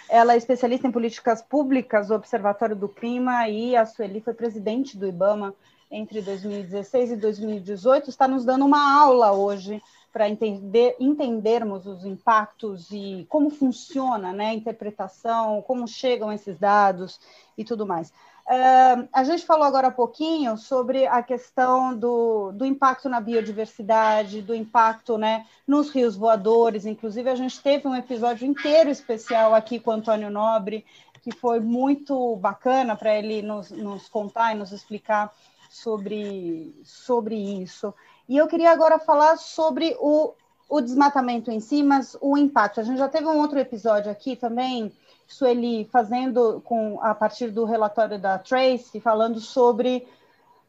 Ela 0.08 0.32
é 0.32 0.36
especialista 0.38 0.86
em 0.86 0.92
políticas 0.92 1.42
públicas 1.42 2.08
do 2.08 2.14
Observatório 2.14 2.74
do 2.74 2.88
Clima 2.88 3.48
e 3.48 3.76
a 3.76 3.84
Sueli 3.84 4.22
foi 4.22 4.32
presidente 4.32 4.96
do 4.96 5.06
IBAMA 5.06 5.54
entre 5.90 6.22
2016 6.22 7.12
e 7.12 7.16
2018. 7.16 8.08
Está 8.08 8.26
nos 8.26 8.46
dando 8.46 8.64
uma 8.64 8.98
aula 8.98 9.32
hoje 9.32 9.82
para 10.10 10.28
entender, 10.28 10.96
entendermos 10.98 11.86
os 11.86 12.04
impactos 12.04 12.90
e 12.90 13.26
como 13.28 13.50
funciona 13.50 14.32
né, 14.32 14.48
a 14.48 14.54
interpretação, 14.54 15.62
como 15.62 15.86
chegam 15.86 16.32
esses 16.32 16.58
dados 16.58 17.20
e 17.56 17.64
tudo 17.64 17.86
mais. 17.86 18.12
Uh, 18.46 19.08
a 19.12 19.22
gente 19.24 19.46
falou 19.46 19.64
agora 19.64 19.88
há 19.88 19.92
pouquinho 19.92 20.56
sobre 20.58 21.06
a 21.06 21.22
questão 21.22 21.96
do, 21.96 22.50
do 22.52 22.64
impacto 22.64 23.08
na 23.08 23.20
biodiversidade, 23.20 24.42
do 24.42 24.54
impacto 24.54 25.16
né, 25.16 25.46
nos 25.66 25.90
rios 25.90 26.16
voadores. 26.16 26.84
Inclusive, 26.84 27.30
a 27.30 27.36
gente 27.36 27.60
teve 27.60 27.86
um 27.86 27.94
episódio 27.94 28.46
inteiro 28.46 28.90
especial 28.90 29.54
aqui 29.54 29.78
com 29.78 29.90
o 29.90 29.94
Antônio 29.94 30.28
Nobre, 30.28 30.84
que 31.22 31.30
foi 31.30 31.60
muito 31.60 32.36
bacana 32.36 32.96
para 32.96 33.16
ele 33.16 33.42
nos, 33.42 33.70
nos, 33.70 34.08
contar 34.08 34.52
e 34.52 34.58
nos 34.58 34.72
explicar 34.72 35.32
sobre, 35.70 36.74
sobre 36.84 37.36
isso. 37.36 37.94
E 38.28 38.36
eu 38.36 38.48
queria 38.48 38.72
agora 38.72 38.98
falar 38.98 39.36
sobre 39.36 39.96
o, 40.00 40.34
o 40.68 40.80
desmatamento 40.80 41.50
em 41.50 41.60
si, 41.60 41.82
mas 41.82 42.16
o 42.20 42.36
impacto. 42.36 42.80
A 42.80 42.82
gente 42.82 42.98
já 42.98 43.08
teve 43.08 43.26
um 43.26 43.38
outro 43.38 43.58
episódio 43.58 44.10
aqui 44.10 44.34
também 44.34 44.92
Sueli 45.32 45.84
fazendo 45.90 46.60
com 46.64 46.98
a 47.02 47.14
partir 47.14 47.50
do 47.50 47.64
relatório 47.64 48.18
da 48.18 48.38
Tracy, 48.38 49.00
falando 49.00 49.40
sobre 49.40 50.06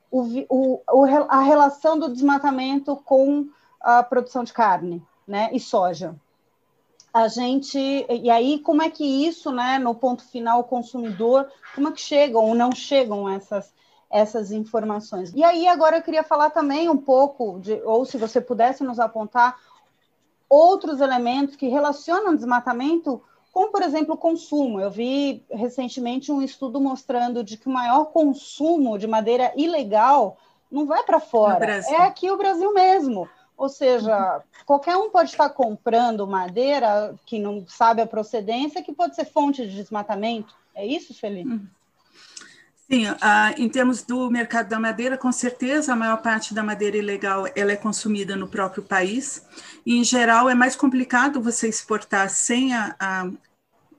o, 0.10 0.82
o, 0.88 1.06
a 1.28 1.42
relação 1.42 1.98
do 1.98 2.14
desmatamento 2.14 2.96
com 2.96 3.48
a 3.82 4.04
produção 4.04 4.44
de 4.44 4.54
carne 4.54 5.04
né, 5.28 5.50
e 5.52 5.60
soja. 5.60 6.16
A 7.14 7.28
gente, 7.28 7.78
e 8.10 8.30
aí 8.30 8.60
como 8.60 8.82
é 8.82 8.90
que 8.90 9.04
isso, 9.04 9.52
né, 9.52 9.78
no 9.78 9.94
ponto 9.94 10.24
final, 10.24 10.62
o 10.62 10.64
consumidor, 10.64 11.48
como 11.76 11.90
é 11.90 11.92
que 11.92 12.02
chegam 12.02 12.44
ou 12.44 12.56
não 12.56 12.72
chegam 12.72 13.30
essas, 13.30 13.74
essas 14.10 14.52
informações? 14.52 15.32
E 15.36 15.44
aí 15.44 15.68
agora 15.68 15.98
eu 15.98 16.02
queria 16.02 16.24
falar 16.24 16.50
também 16.50 16.90
um 16.90 16.98
pouco, 16.98 17.60
de, 17.60 17.74
ou 17.84 18.06
se 18.06 18.18
você 18.18 18.42
pudesse 18.42 18.84
nos 18.84 19.00
apontar 19.00 19.60
outros 20.50 21.02
elementos 21.02 21.56
que 21.56 21.68
relacionam 21.68 22.36
desmatamento 22.36 23.22
como, 23.54 23.72
por 23.72 23.84
exemplo, 23.84 24.16
o 24.16 24.18
consumo. 24.18 24.82
Eu 24.82 24.90
vi 24.90 25.46
recentemente 25.50 26.32
um 26.32 26.42
estudo 26.42 26.82
mostrando 26.82 27.44
de 27.44 27.56
que 27.56 27.68
o 27.68 27.72
maior 27.72 28.06
consumo 28.06 28.98
de 28.98 29.06
madeira 29.06 29.54
ilegal 29.56 30.38
não 30.72 30.88
vai 30.88 31.04
para 31.04 31.20
fora, 31.20 31.82
é 31.88 31.98
aqui 31.98 32.32
o 32.32 32.38
Brasil 32.38 32.74
mesmo. 32.74 33.30
Ou 33.56 33.70
seja, 33.70 34.42
qualquer 34.66 34.98
um 34.98 35.12
pode 35.12 35.30
estar 35.30 35.48
comprando 35.50 36.26
madeira 36.26 37.14
que 37.28 37.38
não 37.38 37.64
sabe 37.68 38.02
a 38.02 38.08
procedência, 38.08 38.82
que 38.82 38.92
pode 38.92 39.16
ser 39.16 39.26
fonte 39.26 39.68
de 39.68 39.76
desmatamento. 39.76 40.56
É 40.74 40.84
isso, 40.84 41.14
Felipe? 41.14 41.50
Uhum. 41.50 41.68
Sim, 42.92 43.08
uh, 43.10 43.16
em 43.58 43.70
termos 43.70 44.04
do 44.04 44.30
mercado 44.30 44.70
da 44.70 44.80
madeira, 44.80 45.18
com 45.18 45.32
certeza 45.32 45.94
a 45.94 45.96
maior 45.96 46.22
parte 46.22 46.54
da 46.54 46.62
madeira 46.62 46.98
ilegal 46.98 47.48
ela 47.56 47.72
é 47.72 47.76
consumida 47.76 48.36
no 48.36 48.48
próprio 48.48 48.84
país. 48.84 49.42
E, 49.86 49.98
em 49.98 50.04
geral, 50.04 50.50
é 50.50 50.54
mais 50.54 50.76
complicado 50.76 51.42
você 51.42 51.68
exportar 51.68 52.30
sem 52.30 52.74
a, 52.74 52.96
a 53.00 53.30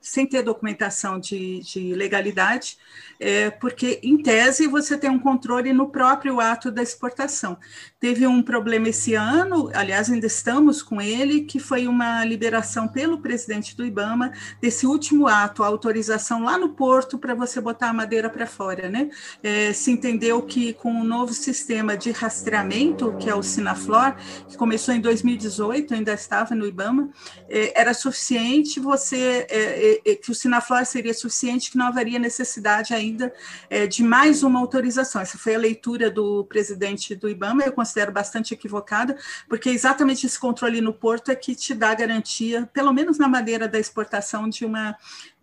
sem 0.05 0.27
ter 0.27 0.43
documentação 0.43 1.19
de, 1.19 1.61
de 1.61 1.95
legalidade, 1.95 2.77
é, 3.19 3.49
porque, 3.49 3.99
em 4.03 4.21
tese, 4.21 4.67
você 4.67 4.97
tem 4.97 5.09
um 5.09 5.17
controle 5.17 5.73
no 5.73 5.89
próprio 5.89 6.39
ato 6.39 6.69
da 6.69 6.83
exportação. 6.83 7.57
Teve 7.99 8.27
um 8.27 8.41
problema 8.43 8.89
esse 8.89 9.15
ano, 9.15 9.71
aliás, 9.73 10.11
ainda 10.11 10.27
estamos 10.27 10.83
com 10.83 11.01
ele, 11.01 11.41
que 11.41 11.59
foi 11.59 11.87
uma 11.87 12.23
liberação 12.23 12.87
pelo 12.87 13.19
presidente 13.19 13.75
do 13.75 13.85
IBAMA 13.85 14.31
desse 14.61 14.85
último 14.85 15.27
ato, 15.27 15.63
a 15.63 15.67
autorização 15.67 16.43
lá 16.43 16.57
no 16.57 16.69
porto 16.69 17.17
para 17.17 17.33
você 17.33 17.59
botar 17.59 17.89
a 17.89 17.93
madeira 17.93 18.29
para 18.29 18.45
fora. 18.45 18.89
Né? 18.89 19.09
É, 19.41 19.73
se 19.73 19.89
entendeu 19.89 20.41
que 20.43 20.73
com 20.73 21.01
o 21.01 21.03
novo 21.03 21.33
sistema 21.33 21.97
de 21.97 22.11
rastreamento, 22.11 23.15
que 23.17 23.29
é 23.29 23.33
o 23.33 23.41
Sinaflor, 23.41 24.15
que 24.47 24.55
começou 24.55 24.93
em 24.93 25.01
2018, 25.01 25.95
ainda 25.95 26.13
estava 26.13 26.53
no 26.53 26.67
IBAMA, 26.67 27.09
é, 27.49 27.79
era 27.79 27.93
suficiente 27.93 28.79
você, 28.79 29.47
é, 29.49 29.94
que 30.21 30.31
o 30.31 30.35
Sinaflor 30.35 30.85
seria 30.85 31.13
suficiente, 31.13 31.71
que 31.71 31.77
não 31.77 31.87
haveria 31.87 32.19
necessidade 32.19 32.93
ainda 32.93 33.05
ainda 33.05 33.33
é, 33.69 33.87
de 33.87 34.03
mais 34.03 34.43
uma 34.43 34.59
autorização. 34.59 35.21
Essa 35.21 35.37
foi 35.37 35.55
a 35.55 35.59
leitura 35.59 36.11
do 36.11 36.43
presidente 36.45 37.15
do 37.15 37.29
IBAMA, 37.29 37.63
eu 37.63 37.71
considero 37.71 38.11
bastante 38.11 38.53
equivocada, 38.53 39.17
porque 39.47 39.69
exatamente 39.69 40.25
esse 40.25 40.39
controle 40.39 40.81
no 40.81 40.93
porto 40.93 41.31
é 41.31 41.35
que 41.35 41.55
te 41.55 41.73
dá 41.73 41.93
garantia, 41.93 42.69
pelo 42.73 42.91
menos 42.91 43.17
na 43.17 43.27
madeira 43.27 43.67
da 43.67 43.79
exportação, 43.79 44.49
de 44.49 44.65
uma 44.65 44.95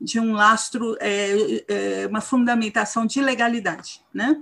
de 0.03 0.19
um 0.19 0.33
lastro, 0.33 0.97
é, 1.01 1.65
é, 1.69 2.07
uma 2.09 2.21
fundamentação 2.21 3.07
de 3.07 3.21
legalidade. 3.21 4.01
Né? 4.13 4.37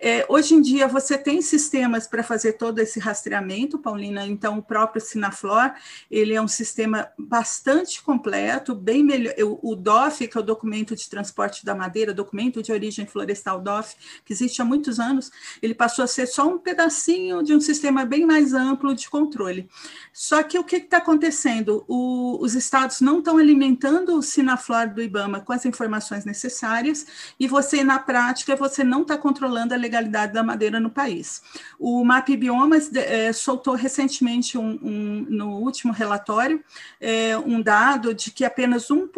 É, 0.00 0.26
hoje 0.28 0.54
em 0.54 0.60
dia, 0.60 0.88
você 0.88 1.16
tem 1.16 1.40
sistemas 1.40 2.06
para 2.06 2.22
fazer 2.22 2.54
todo 2.54 2.80
esse 2.80 2.98
rastreamento, 2.98 3.78
Paulina, 3.78 4.26
então 4.26 4.58
o 4.58 4.62
próprio 4.62 5.00
Sinaflor, 5.00 5.72
ele 6.10 6.34
é 6.34 6.42
um 6.42 6.48
sistema 6.48 7.08
bastante 7.16 8.02
completo, 8.02 8.74
bem 8.74 9.04
melhor, 9.04 9.34
o 9.62 9.74
DOF, 9.74 10.26
que 10.28 10.36
é 10.36 10.40
o 10.40 10.44
Documento 10.44 10.94
de 10.94 11.08
Transporte 11.08 11.64
da 11.64 11.74
Madeira, 11.74 12.12
Documento 12.12 12.62
de 12.62 12.72
Origem 12.72 13.06
Florestal 13.06 13.60
DOF, 13.60 13.94
que 14.24 14.32
existe 14.32 14.60
há 14.60 14.64
muitos 14.64 14.98
anos, 14.98 15.30
ele 15.62 15.74
passou 15.74 16.04
a 16.04 16.08
ser 16.08 16.26
só 16.26 16.46
um 16.46 16.58
pedacinho 16.58 17.42
de 17.42 17.54
um 17.54 17.60
sistema 17.60 18.04
bem 18.04 18.26
mais 18.26 18.54
amplo 18.54 18.94
de 18.94 19.08
controle. 19.08 19.68
Só 20.12 20.42
que 20.42 20.58
o 20.58 20.64
que 20.64 20.76
está 20.76 20.98
acontecendo? 20.98 21.84
O, 21.88 22.38
os 22.40 22.54
estados 22.54 23.00
não 23.00 23.18
estão 23.18 23.38
alimentando 23.38 24.16
o 24.16 24.22
Sinaflor 24.22 24.92
do 24.92 25.02
IBAMA 25.02 25.40
com 25.40 25.52
as 25.52 25.64
informações 25.64 26.24
necessárias 26.24 27.06
e 27.38 27.46
você, 27.46 27.82
na 27.82 27.98
prática, 27.98 28.56
você 28.56 28.84
não 28.84 29.02
está 29.02 29.16
controlando 29.18 29.74
a 29.74 29.76
legalidade 29.76 30.32
da 30.32 30.42
madeira 30.42 30.78
no 30.80 30.90
país. 30.90 31.42
O 31.78 32.04
MAP 32.04 32.36
Biomas 32.36 32.90
é, 32.94 33.32
soltou 33.32 33.74
recentemente, 33.74 34.56
um, 34.56 34.78
um, 34.82 35.26
no 35.28 35.58
último 35.58 35.92
relatório, 35.92 36.62
é, 37.00 37.36
um 37.38 37.60
dado 37.60 38.14
de 38.14 38.30
que 38.30 38.44
apenas 38.44 38.88
1% 38.88 39.08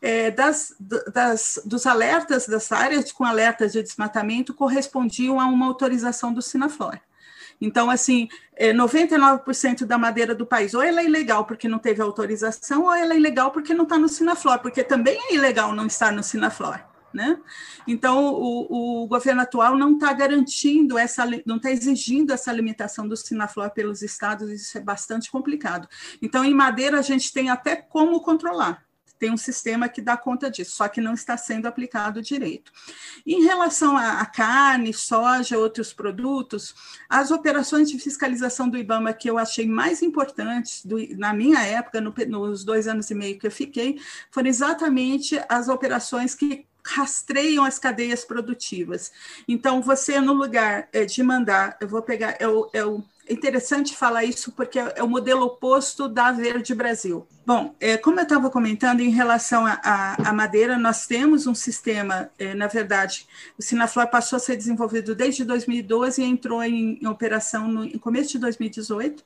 é, 0.00 0.30
das, 0.30 0.74
das, 1.12 1.60
dos 1.64 1.86
alertas 1.86 2.46
das 2.46 2.70
áreas 2.72 3.12
com 3.12 3.24
alertas 3.24 3.72
de 3.72 3.82
desmatamento 3.82 4.54
correspondiam 4.54 5.40
a 5.40 5.46
uma 5.46 5.66
autorização 5.66 6.32
do 6.32 6.42
Sinaflora. 6.42 7.00
Então, 7.60 7.90
assim, 7.90 8.28
99% 8.60 9.82
é, 9.82 9.84
da 9.84 9.96
madeira 9.98 10.34
do 10.34 10.46
país, 10.46 10.74
ou 10.74 10.82
ela 10.82 11.00
é 11.00 11.04
ilegal 11.04 11.44
porque 11.44 11.68
não 11.68 11.78
teve 11.78 12.02
autorização, 12.02 12.84
ou 12.84 12.94
ela 12.94 13.14
é 13.14 13.16
ilegal 13.16 13.50
porque 13.50 13.74
não 13.74 13.84
está 13.84 13.98
no 13.98 14.08
Sinaflor, 14.08 14.58
porque 14.60 14.84
também 14.84 15.18
é 15.30 15.34
ilegal 15.34 15.74
não 15.74 15.86
estar 15.86 16.12
no 16.12 16.22
Sinaflor. 16.22 16.80
Né? 17.14 17.38
Então, 17.86 18.26
o, 18.34 19.04
o 19.04 19.06
governo 19.06 19.40
atual 19.40 19.78
não 19.78 19.94
está 19.94 20.12
garantindo 20.12 20.98
essa, 20.98 21.24
não 21.46 21.56
está 21.56 21.70
exigindo 21.70 22.30
essa 22.30 22.52
limitação 22.52 23.08
do 23.08 23.16
Sinaflor 23.16 23.70
pelos 23.70 24.02
estados, 24.02 24.50
isso 24.50 24.76
é 24.76 24.82
bastante 24.82 25.30
complicado. 25.30 25.88
Então, 26.20 26.44
em 26.44 26.52
madeira, 26.52 26.98
a 26.98 27.02
gente 27.02 27.32
tem 27.32 27.48
até 27.48 27.74
como 27.74 28.20
controlar, 28.20 28.84
tem 29.18 29.30
um 29.30 29.36
sistema 29.36 29.88
que 29.88 30.00
dá 30.00 30.16
conta 30.16 30.50
disso, 30.50 30.76
só 30.76 30.88
que 30.88 31.00
não 31.00 31.14
está 31.14 31.36
sendo 31.36 31.66
aplicado 31.66 32.22
direito. 32.22 32.72
Em 33.26 33.44
relação 33.44 33.96
à 33.96 34.24
carne, 34.26 34.92
soja, 34.92 35.58
outros 35.58 35.92
produtos, 35.92 36.74
as 37.08 37.30
operações 37.30 37.90
de 37.90 37.98
fiscalização 37.98 38.68
do 38.68 38.78
IBAMA 38.78 39.12
que 39.12 39.28
eu 39.28 39.38
achei 39.38 39.66
mais 39.66 40.02
importantes 40.02 40.84
do, 40.84 40.96
na 41.16 41.32
minha 41.32 41.60
época, 41.62 42.00
no, 42.00 42.14
nos 42.28 42.64
dois 42.64 42.86
anos 42.86 43.10
e 43.10 43.14
meio 43.14 43.38
que 43.38 43.46
eu 43.46 43.50
fiquei, 43.50 43.98
foram 44.30 44.48
exatamente 44.48 45.40
as 45.48 45.68
operações 45.68 46.34
que 46.34 46.66
rastreiam 46.86 47.64
as 47.64 47.78
cadeias 47.78 48.24
produtivas. 48.24 49.10
Então, 49.48 49.82
você, 49.82 50.20
no 50.20 50.32
lugar 50.32 50.88
é, 50.92 51.04
de 51.04 51.22
mandar, 51.22 51.76
eu 51.80 51.88
vou 51.88 52.00
pegar, 52.00 52.36
o, 52.42 52.70
é 52.72 52.78
é 52.78 52.84
interessante 53.28 53.96
falar 53.96 54.24
isso 54.24 54.52
porque 54.52 54.78
é 54.78 55.02
o 55.02 55.08
modelo 55.08 55.46
oposto 55.46 56.08
da 56.08 56.32
Verde 56.32 56.74
Brasil. 56.74 57.26
Bom, 57.44 57.74
é, 57.78 57.96
como 57.96 58.18
eu 58.18 58.24
estava 58.24 58.50
comentando, 58.50 59.00
em 59.00 59.10
relação 59.10 59.64
à 59.66 60.32
madeira, 60.32 60.76
nós 60.76 61.06
temos 61.06 61.46
um 61.46 61.54
sistema, 61.54 62.28
é, 62.38 62.54
na 62.54 62.66
verdade, 62.66 63.26
o 63.56 63.62
Sinaflor 63.62 64.08
passou 64.08 64.36
a 64.36 64.40
ser 64.40 64.56
desenvolvido 64.56 65.14
desde 65.14 65.44
2012 65.44 66.20
e 66.20 66.24
entrou 66.24 66.62
em, 66.62 66.98
em 67.00 67.06
operação 67.06 67.68
no 67.68 67.84
em 67.84 67.98
começo 67.98 68.32
de 68.32 68.38
2018 68.38 69.24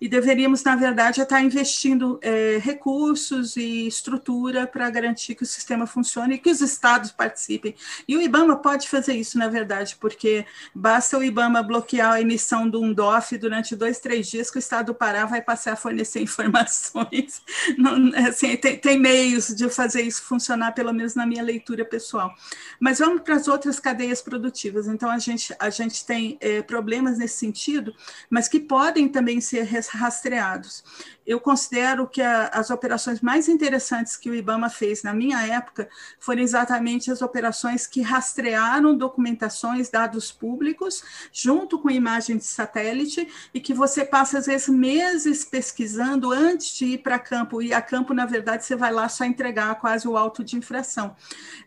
e 0.00 0.08
deveríamos, 0.08 0.62
na 0.62 0.76
verdade, 0.76 1.20
estar 1.20 1.40
investindo 1.40 2.18
é, 2.22 2.58
recursos 2.60 3.56
e 3.56 3.86
estrutura 3.86 4.66
para 4.66 4.88
garantir 4.90 5.34
que 5.34 5.42
o 5.42 5.46
sistema 5.46 5.86
funcione 5.86 6.34
e 6.34 6.38
que 6.38 6.50
os 6.50 6.60
estados 6.60 7.10
participem. 7.10 7.74
E 8.06 8.16
o 8.16 8.22
IBAMA 8.22 8.56
pode 8.56 8.88
fazer 8.88 9.14
isso, 9.14 9.38
na 9.38 9.48
verdade, 9.48 9.96
porque 10.00 10.44
basta 10.74 11.16
o 11.16 11.22
IBAMA 11.22 11.62
bloquear 11.62 12.12
a 12.12 12.20
emissão 12.20 12.68
de 12.68 12.76
um 12.76 12.92
DOF 12.92 13.38
durante 13.38 13.76
dois, 13.76 13.98
três 13.98 14.28
dias 14.28 14.50
que 14.50 14.58
o 14.58 14.58
estado 14.58 14.86
do 14.86 14.94
Pará 14.94 15.24
vai 15.24 15.40
passar 15.40 15.72
a 15.72 15.76
fornecer 15.76 16.20
informações. 16.22 17.42
Não, 17.78 18.12
assim, 18.28 18.56
tem, 18.56 18.76
tem 18.76 18.98
meios 18.98 19.48
de 19.54 19.68
fazer 19.68 20.02
isso 20.02 20.22
funcionar, 20.22 20.72
pelo 20.72 20.92
menos 20.92 21.14
na 21.14 21.26
minha 21.26 21.42
leitura 21.42 21.84
pessoal. 21.84 22.34
Mas 22.78 22.98
vamos 22.98 23.22
para 23.22 23.36
as 23.36 23.48
outras 23.48 23.80
cadeias 23.80 24.20
produtivas. 24.20 24.86
Então, 24.86 25.10
a 25.10 25.18
gente, 25.18 25.54
a 25.58 25.70
gente 25.70 26.04
tem 26.04 26.36
é, 26.40 26.62
problemas 26.62 27.18
nesse 27.18 27.36
sentido, 27.36 27.94
mas 28.28 28.48
que 28.48 28.60
podem 28.60 29.08
também 29.08 29.40
ser 29.40 29.62
rastreados 29.92 30.84
eu 31.26 31.40
considero 31.40 32.06
que 32.06 32.20
a, 32.20 32.48
as 32.48 32.70
operações 32.70 33.20
mais 33.20 33.48
interessantes 33.48 34.16
que 34.16 34.28
o 34.28 34.34
IBAMA 34.34 34.68
fez 34.68 35.02
na 35.02 35.14
minha 35.14 35.40
época 35.46 35.88
foram 36.18 36.42
exatamente 36.42 37.10
as 37.10 37.22
operações 37.22 37.86
que 37.86 38.02
rastrearam 38.02 38.96
documentações, 38.96 39.88
dados 39.88 40.30
públicos, 40.30 41.02
junto 41.32 41.78
com 41.78 41.90
imagem 41.90 42.36
de 42.36 42.44
satélite, 42.44 43.26
e 43.52 43.60
que 43.60 43.72
você 43.72 44.04
passa, 44.04 44.38
às 44.38 44.46
vezes, 44.46 44.68
meses 44.68 45.44
pesquisando 45.44 46.32
antes 46.32 46.76
de 46.76 46.86
ir 46.86 46.98
para 46.98 47.18
campo. 47.18 47.62
E 47.62 47.72
a 47.72 47.80
campo, 47.80 48.12
na 48.12 48.26
verdade, 48.26 48.64
você 48.64 48.76
vai 48.76 48.92
lá 48.92 49.08
só 49.08 49.24
entregar 49.24 49.74
quase 49.76 50.06
o 50.06 50.16
auto 50.16 50.44
de 50.44 50.56
infração. 50.56 51.16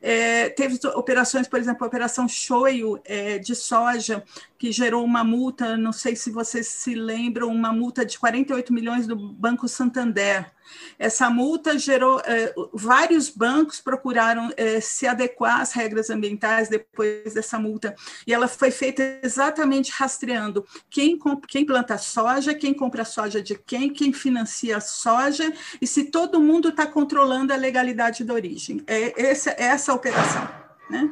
É, 0.02 0.50
teve 0.50 0.80
operações, 0.96 1.48
por 1.48 1.60
exemplo, 1.60 1.84
a 1.84 1.88
Operação 1.88 2.28
Shoyu 2.28 3.00
é, 3.06 3.40
de 3.40 3.56
soja, 3.56 4.24
que 4.58 4.72
gerou 4.72 5.04
uma 5.04 5.24
multa, 5.24 5.78
não 5.78 5.92
sei 5.92 6.16
se 6.16 6.32
vocês 6.32 6.68
se 6.68 6.96
lembram, 6.96 7.50
uma 7.50 7.72
multa 7.72 8.06
de 8.06 8.18
48 8.18 8.74
milhões 8.74 9.06
do 9.06 9.16
Banco 9.48 9.66
Santander. 9.66 10.52
Essa 11.00 11.30
multa 11.30 11.80
gerou, 11.80 12.20
eh, 12.26 12.54
vários 12.74 13.30
bancos 13.30 13.80
procuraram 13.80 14.52
eh, 14.58 14.82
se 14.82 15.08
adequar 15.08 15.62
às 15.62 15.72
regras 15.72 16.10
ambientais 16.10 16.68
depois 16.68 17.34
dessa 17.34 17.58
multa, 17.58 17.96
e 18.26 18.34
ela 18.34 18.50
foi 18.50 18.70
feita 18.72 19.20
exatamente 19.24 19.90
rastreando 19.94 20.66
quem, 20.90 21.18
quem 21.48 21.66
planta 21.66 21.98
soja, 21.98 22.54
quem 22.54 22.74
compra 22.74 23.06
soja 23.06 23.42
de 23.42 23.56
quem, 23.56 23.90
quem 23.90 24.12
financia 24.12 24.76
a 24.76 24.82
soja, 24.82 25.54
e 25.82 25.88
se 25.88 26.06
todo 26.06 26.42
mundo 26.42 26.68
está 26.70 26.86
controlando 26.86 27.54
a 27.54 27.56
legalidade 27.56 28.26
da 28.26 28.34
origem. 28.34 28.84
É 28.86 29.30
essa, 29.30 29.52
é 29.52 29.64
essa 29.64 29.94
a 29.94 29.96
operação. 29.96 30.68
Né? 30.90 31.10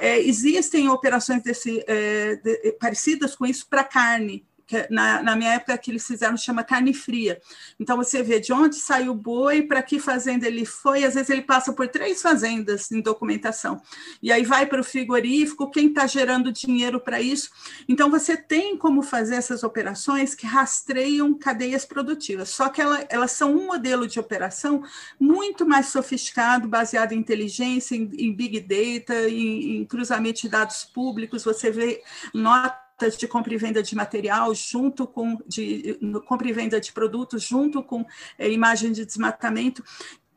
É, 0.00 0.20
existem 0.20 0.88
operações 0.88 1.42
desse, 1.42 1.82
é, 1.88 2.36
de, 2.36 2.76
parecidas 2.80 3.34
com 3.34 3.44
isso 3.46 3.66
para 3.68 3.82
carne, 3.82 4.44
na, 4.90 5.22
na, 5.22 5.36
minha 5.36 5.54
época 5.54 5.76
que 5.78 5.90
eles 5.90 6.06
fizeram 6.06 6.36
chama 6.36 6.64
carne 6.64 6.94
fria. 6.94 7.40
Então 7.78 7.96
você 7.96 8.22
vê 8.22 8.40
de 8.40 8.52
onde 8.52 8.76
saiu 8.76 9.12
o 9.12 9.14
boi, 9.14 9.62
para 9.62 9.82
que 9.82 9.98
fazenda 9.98 10.46
ele 10.46 10.64
foi, 10.64 11.04
às 11.04 11.14
vezes 11.14 11.30
ele 11.30 11.42
passa 11.42 11.72
por 11.72 11.88
três 11.88 12.20
fazendas 12.22 12.90
em 12.90 13.00
documentação. 13.00 13.80
E 14.22 14.30
aí 14.30 14.44
vai 14.44 14.66
para 14.66 14.80
o 14.80 14.84
frigorífico, 14.84 15.70
quem 15.70 15.88
está 15.88 16.06
gerando 16.06 16.52
dinheiro 16.52 17.00
para 17.00 17.20
isso. 17.20 17.50
Então 17.88 18.10
você 18.10 18.36
tem 18.36 18.76
como 18.76 19.02
fazer 19.02 19.36
essas 19.36 19.62
operações 19.62 20.34
que 20.34 20.46
rastreiam 20.46 21.34
cadeias 21.34 21.84
produtivas, 21.84 22.50
só 22.50 22.68
que 22.68 22.80
ela, 22.80 23.04
elas 23.08 23.32
são 23.32 23.54
um 23.54 23.66
modelo 23.66 24.06
de 24.06 24.20
operação 24.20 24.82
muito 25.18 25.66
mais 25.66 25.86
sofisticado, 25.86 26.68
baseado 26.68 27.12
em 27.12 27.18
inteligência, 27.18 27.94
em, 27.94 28.10
em 28.18 28.32
big 28.32 28.60
data, 28.60 29.28
em, 29.28 29.78
em 29.78 29.84
cruzamento 29.84 30.42
de 30.42 30.48
dados 30.48 30.84
públicos, 30.84 31.44
você 31.44 31.70
vê 31.70 32.02
nota 32.34 32.91
de 33.10 33.28
compra 33.28 33.54
e 33.54 33.56
venda 33.56 33.82
de 33.82 33.94
material 33.94 34.54
junto 34.54 35.06
com 35.06 35.38
de 35.46 35.98
compra 36.26 36.48
e 36.48 36.52
venda 36.52 36.80
de 36.80 36.92
produtos 36.92 37.42
junto 37.42 37.82
com 37.82 38.04
é, 38.38 38.50
imagem 38.50 38.92
de 38.92 39.04
desmatamento. 39.04 39.82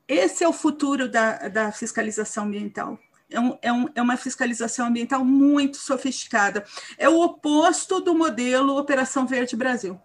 Esse 0.08 0.44
é 0.44 0.48
o 0.48 0.54
futuro 0.54 1.10
da, 1.10 1.48
da 1.48 1.72
fiscalização 1.72 2.46
ambiental. 2.46 3.00
É, 3.30 3.40
um, 3.40 3.58
é, 3.62 3.74
um, 3.74 3.90
é, 3.96 4.02
uma 4.02 4.18
fiscalização 4.18 4.88
ambiental 4.88 5.26
muito 5.26 5.78
sofisticada. 5.78 6.64
É 6.98 7.10
o 7.10 7.20
oposto 7.22 8.00
do 8.00 8.14
modelo 8.14 8.78
Operação 8.78 9.26
Verde 9.26 9.56
Brasil. 9.56 10.00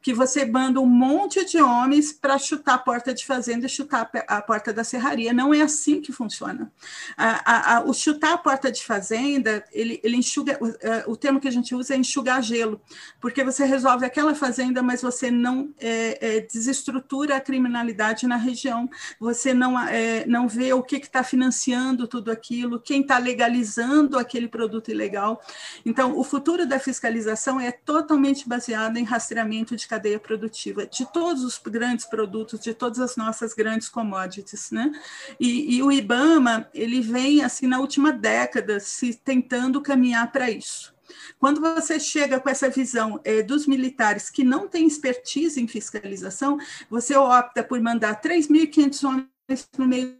Que 0.00 0.12
você 0.12 0.44
manda 0.44 0.80
um 0.80 0.86
monte 0.86 1.44
de 1.44 1.60
homens 1.60 2.12
para 2.12 2.38
chutar 2.38 2.74
a 2.74 2.78
porta 2.78 3.12
de 3.14 3.24
fazenda 3.24 3.66
e 3.66 3.68
chutar 3.68 4.10
a 4.26 4.42
porta 4.42 4.72
da 4.72 4.84
serraria. 4.84 5.32
Não 5.32 5.52
é 5.52 5.62
assim 5.62 6.00
que 6.00 6.12
funciona. 6.12 6.70
A, 7.16 7.52
a, 7.52 7.76
a, 7.76 7.84
o 7.84 7.92
chutar 7.92 8.34
a 8.34 8.38
porta 8.38 8.70
de 8.70 8.84
fazenda, 8.84 9.64
ele, 9.72 10.00
ele 10.02 10.16
enxuga, 10.16 10.58
o, 10.60 11.12
o, 11.12 11.16
termo 11.16 11.40
que 11.40 11.48
a 11.48 11.52
gente 11.52 11.74
usa 11.74 11.94
é 11.94 11.96
enxugar 11.96 12.42
gelo, 12.42 12.80
porque 13.20 13.44
você 13.44 13.64
resolve 13.64 14.04
aquela 14.04 14.34
fazenda, 14.34 14.82
mas 14.82 15.02
você 15.02 15.30
não 15.30 15.72
é, 15.78 16.36
é, 16.36 16.40
desestrutura 16.40 17.36
a 17.36 17.40
criminalidade 17.40 18.26
na 18.26 18.36
região, 18.36 18.88
você 19.18 19.52
não, 19.52 19.78
é, 19.78 20.26
não 20.26 20.48
vê 20.48 20.72
o 20.72 20.82
que 20.82 20.96
está 20.96 21.22
financiando 21.22 22.06
tudo 22.06 22.30
aquilo, 22.30 22.80
quem 22.80 23.02
está 23.02 23.18
legalizando 23.18 24.18
aquele 24.18 24.48
produto 24.48 24.90
ilegal. 24.90 25.40
Então, 25.84 26.18
o 26.18 26.24
futuro 26.24 26.66
da 26.66 26.78
fiscalização 26.78 27.60
é 27.60 27.70
totalmente 27.70 28.48
baseado 28.48 28.96
em 28.96 29.04
rastreamento 29.04 29.67
de 29.76 29.88
cadeia 29.88 30.18
produtiva 30.18 30.86
de 30.86 31.10
todos 31.12 31.42
os 31.44 31.58
grandes 31.58 32.06
produtos, 32.06 32.60
de 32.60 32.74
todas 32.74 32.98
as 33.00 33.16
nossas 33.16 33.54
grandes 33.54 33.88
commodities, 33.88 34.70
né? 34.70 34.90
E, 35.38 35.76
e 35.76 35.82
o 35.82 35.90
IBAMA 35.90 36.68
ele 36.74 37.00
vem 37.00 37.42
assim 37.42 37.66
na 37.66 37.80
última 37.80 38.12
década 38.12 38.80
se 38.80 39.14
tentando 39.14 39.80
caminhar 39.80 40.30
para 40.30 40.50
isso. 40.50 40.94
Quando 41.38 41.60
você 41.60 41.98
chega 41.98 42.40
com 42.40 42.48
essa 42.48 42.68
visão 42.68 43.20
é, 43.24 43.42
dos 43.42 43.66
militares 43.66 44.28
que 44.28 44.44
não 44.44 44.68
têm 44.68 44.86
expertise 44.86 45.60
em 45.60 45.68
fiscalização, 45.68 46.58
você 46.90 47.16
opta 47.16 47.62
por 47.62 47.80
mandar 47.80 48.20
3.500 48.20 49.04
homens 49.04 49.68
no 49.76 49.86
meio 49.86 50.18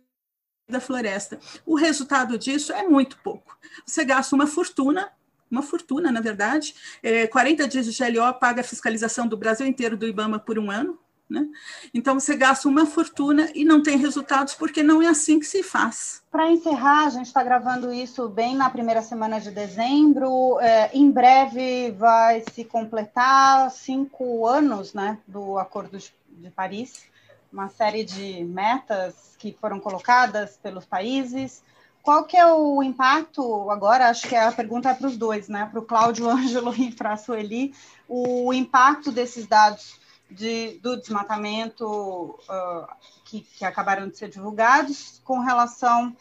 da 0.68 0.80
floresta. 0.80 1.38
O 1.64 1.74
resultado 1.74 2.38
disso 2.38 2.72
é 2.72 2.86
muito 2.86 3.18
pouco. 3.18 3.56
Você 3.86 4.04
gasta 4.04 4.34
uma 4.34 4.46
fortuna 4.46 5.10
uma 5.50 5.62
fortuna, 5.62 6.10
na 6.12 6.20
verdade. 6.20 6.74
É, 7.02 7.26
40 7.26 7.66
dias 7.68 7.86
de 7.86 7.96
GLO 7.96 8.34
paga 8.34 8.60
a 8.60 8.64
fiscalização 8.64 9.26
do 9.26 9.36
Brasil 9.36 9.66
inteiro 9.66 9.96
do 9.96 10.06
IBAMA 10.06 10.38
por 10.38 10.58
um 10.58 10.70
ano. 10.70 10.98
Né? 11.28 11.46
Então, 11.92 12.18
você 12.18 12.34
gasta 12.34 12.66
uma 12.66 12.86
fortuna 12.86 13.50
e 13.54 13.62
não 13.62 13.82
tem 13.82 13.98
resultados, 13.98 14.54
porque 14.54 14.82
não 14.82 15.02
é 15.02 15.08
assim 15.08 15.38
que 15.38 15.44
se 15.44 15.62
faz. 15.62 16.22
Para 16.30 16.50
encerrar, 16.50 17.04
a 17.04 17.10
gente 17.10 17.26
está 17.26 17.42
gravando 17.42 17.92
isso 17.92 18.28
bem 18.30 18.56
na 18.56 18.70
primeira 18.70 19.02
semana 19.02 19.38
de 19.38 19.50
dezembro. 19.50 20.58
É, 20.60 20.90
em 20.94 21.10
breve 21.10 21.90
vai 21.90 22.42
se 22.54 22.64
completar 22.64 23.70
cinco 23.70 24.46
anos 24.46 24.94
né, 24.94 25.18
do 25.26 25.58
Acordo 25.58 25.98
de 25.98 26.50
Paris, 26.50 27.04
uma 27.52 27.68
série 27.68 28.04
de 28.04 28.42
metas 28.44 29.34
que 29.38 29.54
foram 29.60 29.78
colocadas 29.78 30.58
pelos 30.62 30.86
países. 30.86 31.62
Qual 32.02 32.24
que 32.24 32.36
é 32.36 32.46
o 32.46 32.82
impacto, 32.82 33.70
agora 33.70 34.08
acho 34.08 34.28
que 34.28 34.34
a 34.34 34.50
pergunta 34.50 34.90
é 34.90 34.94
para 34.94 35.06
os 35.06 35.16
dois, 35.16 35.48
né? 35.48 35.66
Para 35.66 35.80
o 35.80 35.84
Cláudio 35.84 36.28
Ângelo 36.30 36.74
e 36.74 36.90
para 36.92 37.12
a 37.12 37.16
Sueli, 37.16 37.74
o 38.08 38.52
impacto 38.52 39.12
desses 39.12 39.46
dados 39.46 39.98
de, 40.30 40.78
do 40.78 40.96
desmatamento 40.96 41.84
uh, 41.86 42.86
que, 43.24 43.40
que 43.40 43.64
acabaram 43.64 44.08
de 44.08 44.16
ser 44.16 44.28
divulgados 44.28 45.20
com 45.24 45.40
relação 45.40 46.14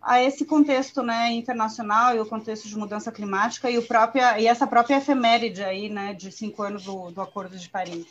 a 0.00 0.22
esse 0.22 0.44
contexto 0.44 1.02
né, 1.02 1.32
internacional 1.32 2.14
e 2.14 2.20
o 2.20 2.26
contexto 2.26 2.68
de 2.68 2.76
mudança 2.76 3.10
climática 3.10 3.70
e, 3.70 3.76
o 3.78 3.86
própria, 3.86 4.38
e 4.40 4.46
essa 4.46 4.66
própria 4.66 4.96
efeméride 4.96 5.62
aí, 5.62 5.88
né, 5.88 6.14
de 6.14 6.30
cinco 6.30 6.62
anos 6.62 6.84
do, 6.84 7.10
do 7.10 7.20
Acordo 7.20 7.58
de 7.58 7.68
Paris. 7.68 8.06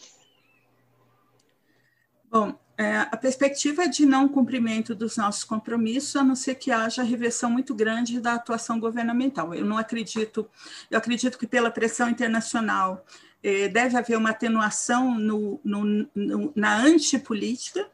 Bom, 2.29 2.53
é, 2.77 2.97
a 2.97 3.17
perspectiva 3.17 3.89
de 3.89 4.05
não 4.05 4.29
cumprimento 4.29 4.93
dos 4.93 5.17
nossos 5.17 5.43
compromissos, 5.43 6.15
a 6.15 6.23
não 6.23 6.35
ser 6.35 6.55
que 6.55 6.71
haja 6.71 7.01
reversão 7.01 7.49
muito 7.49 7.73
grande 7.73 8.21
da 8.21 8.35
atuação 8.35 8.79
governamental. 8.79 9.53
Eu 9.55 9.65
não 9.65 9.79
acredito, 9.79 10.47
eu 10.91 10.97
acredito 10.97 11.39
que 11.39 11.47
pela 11.47 11.71
pressão 11.71 12.07
internacional 12.07 13.03
eh, 13.41 13.67
deve 13.67 13.97
haver 13.97 14.15
uma 14.15 14.29
atenuação 14.29 15.17
no, 15.17 15.59
no, 15.63 16.07
no, 16.13 16.53
na 16.55 16.77
antipolítica, 16.77 17.89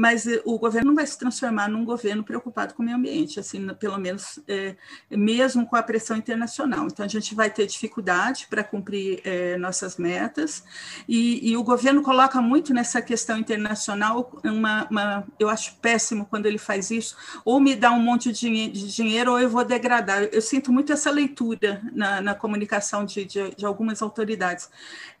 mas 0.00 0.26
eh, 0.26 0.40
o 0.46 0.58
governo 0.58 0.88
não 0.88 0.94
vai 0.94 1.06
se 1.06 1.18
transformar 1.18 1.68
num 1.68 1.84
governo 1.84 2.24
preocupado 2.24 2.72
com 2.72 2.82
o 2.82 2.86
meio 2.86 2.96
ambiente, 2.96 3.38
assim, 3.38 3.68
pelo 3.74 3.98
menos 3.98 4.40
é, 4.48 4.74
mesmo 5.10 5.66
com 5.66 5.76
a 5.76 5.82
pressão 5.82 6.16
internacional. 6.16 6.86
Então, 6.86 7.04
a 7.04 7.08
gente 7.08 7.34
vai 7.34 7.50
ter 7.50 7.66
dificuldade 7.66 8.46
para 8.48 8.64
cumprir 8.64 9.20
é, 9.24 9.58
nossas 9.58 9.98
metas, 9.98 10.64
e, 11.06 11.50
e, 11.50 11.54
o 11.54 11.62
governo 11.62 12.00
coloca 12.02 12.40
muito 12.40 12.72
nessa 12.72 13.02
questão 13.02 13.36
internacional, 13.36 14.40
uma, 14.42 14.88
uma, 14.90 15.24
eu 15.38 15.50
acho 15.50 15.74
péssimo 15.82 16.24
quando 16.24 16.46
ele 16.46 16.56
faz 16.56 16.90
isso, 16.90 17.14
ou 17.44 17.60
me 17.60 17.76
dá 17.76 17.92
um 17.92 18.00
monte 18.00 18.32
de, 18.32 18.68
de 18.68 18.94
dinheiro, 18.94 19.32
ou 19.32 19.38
eu 19.38 19.50
vou 19.50 19.66
degradar. 19.66 20.22
Eu 20.32 20.40
sinto 20.40 20.72
muito 20.72 20.94
essa 20.94 21.10
leitura 21.10 21.82
na, 21.92 22.22
na 22.22 22.34
comunicação 22.34 23.04
de, 23.04 23.26
de, 23.26 23.54
de 23.54 23.66
algumas 23.66 24.00
autoridades. 24.00 24.70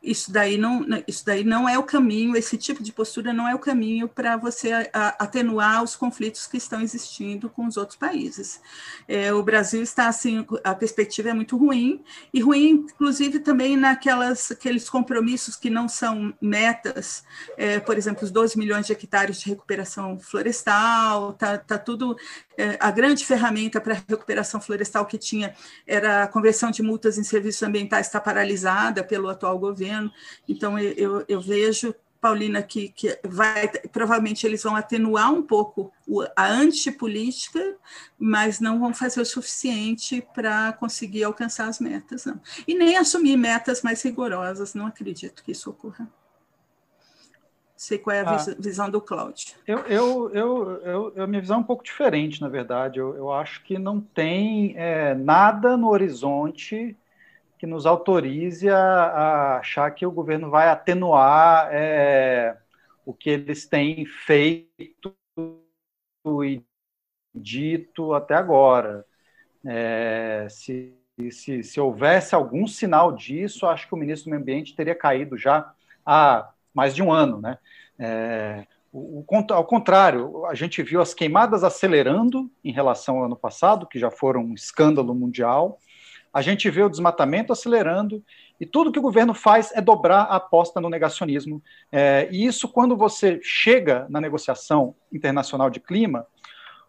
Isso 0.02 0.32
daí, 0.32 0.56
não, 0.56 0.86
isso 1.06 1.26
daí 1.26 1.44
não 1.44 1.68
é 1.68 1.78
o 1.78 1.82
caminho, 1.82 2.34
esse 2.34 2.56
tipo 2.56 2.82
de 2.82 2.90
postura 2.94 3.34
não 3.34 3.46
é 3.46 3.54
o 3.54 3.58
caminho 3.58 4.08
para 4.08 4.38
você 4.38 4.69
atenuar 5.18 5.82
os 5.82 5.96
conflitos 5.96 6.46
que 6.46 6.56
estão 6.56 6.80
existindo 6.80 7.48
com 7.48 7.66
os 7.66 7.76
outros 7.76 7.96
países. 7.96 8.60
É, 9.06 9.32
o 9.32 9.42
Brasil 9.42 9.82
está 9.82 10.08
assim, 10.08 10.46
a 10.64 10.74
perspectiva 10.74 11.30
é 11.30 11.34
muito 11.34 11.56
ruim, 11.56 12.02
e 12.32 12.40
ruim, 12.40 12.86
inclusive, 12.92 13.40
também 13.40 13.76
naquelas 13.76 14.50
aqueles 14.50 14.88
compromissos 14.88 15.56
que 15.56 15.70
não 15.70 15.88
são 15.88 16.32
metas, 16.40 17.24
é, 17.56 17.80
por 17.80 17.96
exemplo, 17.96 18.24
os 18.24 18.30
12 18.30 18.58
milhões 18.58 18.86
de 18.86 18.92
hectares 18.92 19.40
de 19.40 19.50
recuperação 19.50 20.18
florestal, 20.18 21.32
tá, 21.34 21.58
tá 21.58 21.78
tudo. 21.78 22.16
É, 22.56 22.76
a 22.78 22.90
grande 22.90 23.24
ferramenta 23.24 23.80
para 23.80 23.94
recuperação 23.94 24.60
florestal 24.60 25.06
que 25.06 25.16
tinha 25.16 25.54
era 25.86 26.24
a 26.24 26.28
conversão 26.28 26.70
de 26.70 26.82
multas 26.82 27.18
em 27.18 27.24
serviços 27.24 27.62
ambientais, 27.62 28.06
está 28.06 28.20
paralisada 28.20 29.02
pelo 29.02 29.28
atual 29.28 29.58
governo. 29.58 30.12
Então, 30.48 30.78
eu, 30.78 31.24
eu 31.28 31.40
vejo 31.40 31.94
Paulina, 32.20 32.62
que, 32.62 32.90
que 32.90 33.18
vai, 33.24 33.68
provavelmente 33.90 34.46
eles 34.46 34.62
vão 34.62 34.76
atenuar 34.76 35.32
um 35.32 35.42
pouco 35.42 35.90
a 36.36 36.46
antipolítica, 36.46 37.76
mas 38.18 38.60
não 38.60 38.78
vão 38.78 38.92
fazer 38.92 39.20
o 39.20 39.24
suficiente 39.24 40.22
para 40.34 40.72
conseguir 40.74 41.24
alcançar 41.24 41.68
as 41.68 41.80
metas, 41.80 42.26
não. 42.26 42.38
E 42.68 42.74
nem 42.74 42.96
assumir 42.96 43.36
metas 43.36 43.82
mais 43.82 44.02
rigorosas, 44.02 44.74
não 44.74 44.86
acredito 44.86 45.42
que 45.42 45.52
isso 45.52 45.70
ocorra. 45.70 46.06
Sei 47.74 47.96
qual 47.96 48.14
é 48.14 48.20
a 48.20 48.30
ah, 48.34 48.54
visão 48.58 48.90
do 48.90 49.00
Cláudio. 49.00 49.56
Eu, 49.66 49.78
eu, 49.86 50.30
eu, 50.34 51.12
eu, 51.14 51.22
a 51.22 51.26
minha 51.26 51.40
visão 51.40 51.56
é 51.56 51.60
um 51.60 51.64
pouco 51.64 51.82
diferente, 51.82 52.38
na 52.38 52.48
verdade. 52.48 52.98
Eu, 52.98 53.16
eu 53.16 53.32
acho 53.32 53.64
que 53.64 53.78
não 53.78 53.98
tem 53.98 54.74
é, 54.76 55.14
nada 55.14 55.78
no 55.78 55.88
horizonte 55.88 56.94
que 57.60 57.66
nos 57.66 57.84
autorize 57.84 58.70
a, 58.70 58.78
a 58.78 59.58
achar 59.58 59.90
que 59.90 60.06
o 60.06 60.10
governo 60.10 60.48
vai 60.48 60.68
atenuar 60.68 61.68
é, 61.70 62.56
o 63.04 63.12
que 63.12 63.28
eles 63.28 63.66
têm 63.66 64.06
feito 64.06 65.14
e 66.42 66.62
dito 67.34 68.14
até 68.14 68.32
agora. 68.32 69.04
É, 69.62 70.46
se, 70.48 70.94
se, 71.30 71.62
se, 71.62 71.78
houvesse 71.78 72.34
algum 72.34 72.66
sinal 72.66 73.12
disso, 73.12 73.66
acho 73.66 73.86
que 73.86 73.94
o 73.94 73.98
ministro 73.98 74.24
do 74.24 74.30
Meio 74.30 74.40
Ambiente 74.40 74.74
teria 74.74 74.94
caído 74.94 75.36
já 75.36 75.70
há 76.04 76.50
mais 76.72 76.94
de 76.94 77.02
um 77.02 77.12
ano. 77.12 77.42
Né? 77.42 77.58
É, 77.98 78.66
o, 78.90 79.22
ao 79.50 79.66
contrário, 79.66 80.46
a 80.46 80.54
gente 80.54 80.82
viu 80.82 81.02
as 81.02 81.12
queimadas 81.12 81.62
acelerando 81.62 82.50
em 82.64 82.72
relação 82.72 83.18
ao 83.18 83.26
ano 83.26 83.36
passado, 83.36 83.86
que 83.86 83.98
já 83.98 84.10
foram 84.10 84.44
um 84.44 84.54
escândalo 84.54 85.14
mundial 85.14 85.78
a 86.32 86.42
gente 86.42 86.70
vê 86.70 86.82
o 86.82 86.88
desmatamento 86.88 87.52
acelerando 87.52 88.22
e 88.60 88.64
tudo 88.64 88.92
que 88.92 88.98
o 88.98 89.02
governo 89.02 89.34
faz 89.34 89.72
é 89.74 89.80
dobrar 89.80 90.22
a 90.22 90.36
aposta 90.36 90.80
no 90.80 90.88
negacionismo. 90.88 91.62
É, 91.90 92.28
e 92.30 92.46
isso, 92.46 92.68
quando 92.68 92.96
você 92.96 93.40
chega 93.42 94.06
na 94.08 94.20
negociação 94.20 94.94
internacional 95.12 95.68
de 95.68 95.80
clima, 95.80 96.26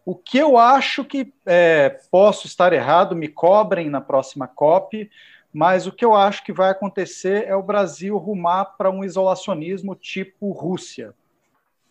o 0.05 0.15
que 0.15 0.37
eu 0.37 0.57
acho 0.57 1.03
que 1.03 1.33
é, 1.45 1.89
posso 2.11 2.45
estar 2.47 2.73
errado, 2.73 3.15
me 3.15 3.27
cobrem 3.27 3.89
na 3.89 4.01
próxima 4.01 4.47
COP, 4.47 5.09
mas 5.53 5.85
o 5.85 5.91
que 5.91 6.05
eu 6.05 6.15
acho 6.15 6.43
que 6.43 6.53
vai 6.53 6.69
acontecer 6.69 7.45
é 7.47 7.55
o 7.55 7.63
Brasil 7.63 8.17
rumar 8.17 8.77
para 8.77 8.89
um 8.89 9.03
isolacionismo 9.03 9.95
tipo 9.95 10.51
Rússia, 10.51 11.13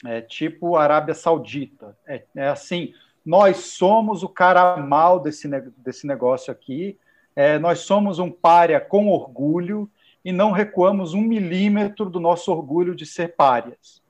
é, 0.04 0.20
tipo 0.20 0.76
Arábia 0.76 1.14
Saudita. 1.14 1.96
É, 2.06 2.24
é 2.36 2.48
assim, 2.48 2.94
nós 3.24 3.58
somos 3.58 4.22
o 4.22 4.28
cara 4.28 4.76
mal 4.76 5.20
desse, 5.20 5.48
desse 5.76 6.06
negócio 6.06 6.50
aqui, 6.50 6.98
é, 7.34 7.58
nós 7.58 7.80
somos 7.80 8.18
um 8.18 8.30
párea 8.30 8.80
com 8.80 9.08
orgulho 9.08 9.90
e 10.24 10.32
não 10.32 10.50
recuamos 10.50 11.14
um 11.14 11.22
milímetro 11.22 12.10
do 12.10 12.20
nosso 12.20 12.52
orgulho 12.52 12.94
de 12.94 13.06
ser 13.06 13.34
párias. 13.34 14.02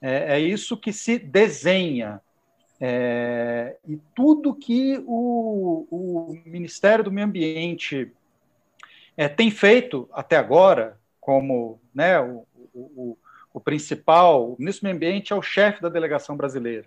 É, 0.00 0.36
é 0.36 0.40
isso 0.40 0.76
que 0.76 0.92
se 0.92 1.18
desenha. 1.18 2.20
É, 2.80 3.76
e 3.86 3.98
tudo 4.14 4.54
que 4.54 5.02
o, 5.06 5.86
o, 5.90 6.40
Ministério 6.46 7.04
do 7.04 7.12
Meio 7.12 7.26
Ambiente 7.26 8.10
é, 9.14 9.28
tem 9.28 9.50
feito 9.50 10.08
até 10.12 10.38
agora, 10.38 10.98
como 11.20 11.78
né, 11.94 12.18
o, 12.18 12.46
o, 12.72 13.18
o, 13.52 13.60
principal, 13.60 14.52
o 14.52 14.56
ministro 14.58 14.80
do 14.80 14.84
Meio 14.84 14.96
Ambiente 14.96 15.32
é 15.34 15.36
o 15.36 15.42
chefe 15.42 15.82
da 15.82 15.90
delegação 15.90 16.34
brasileira. 16.34 16.86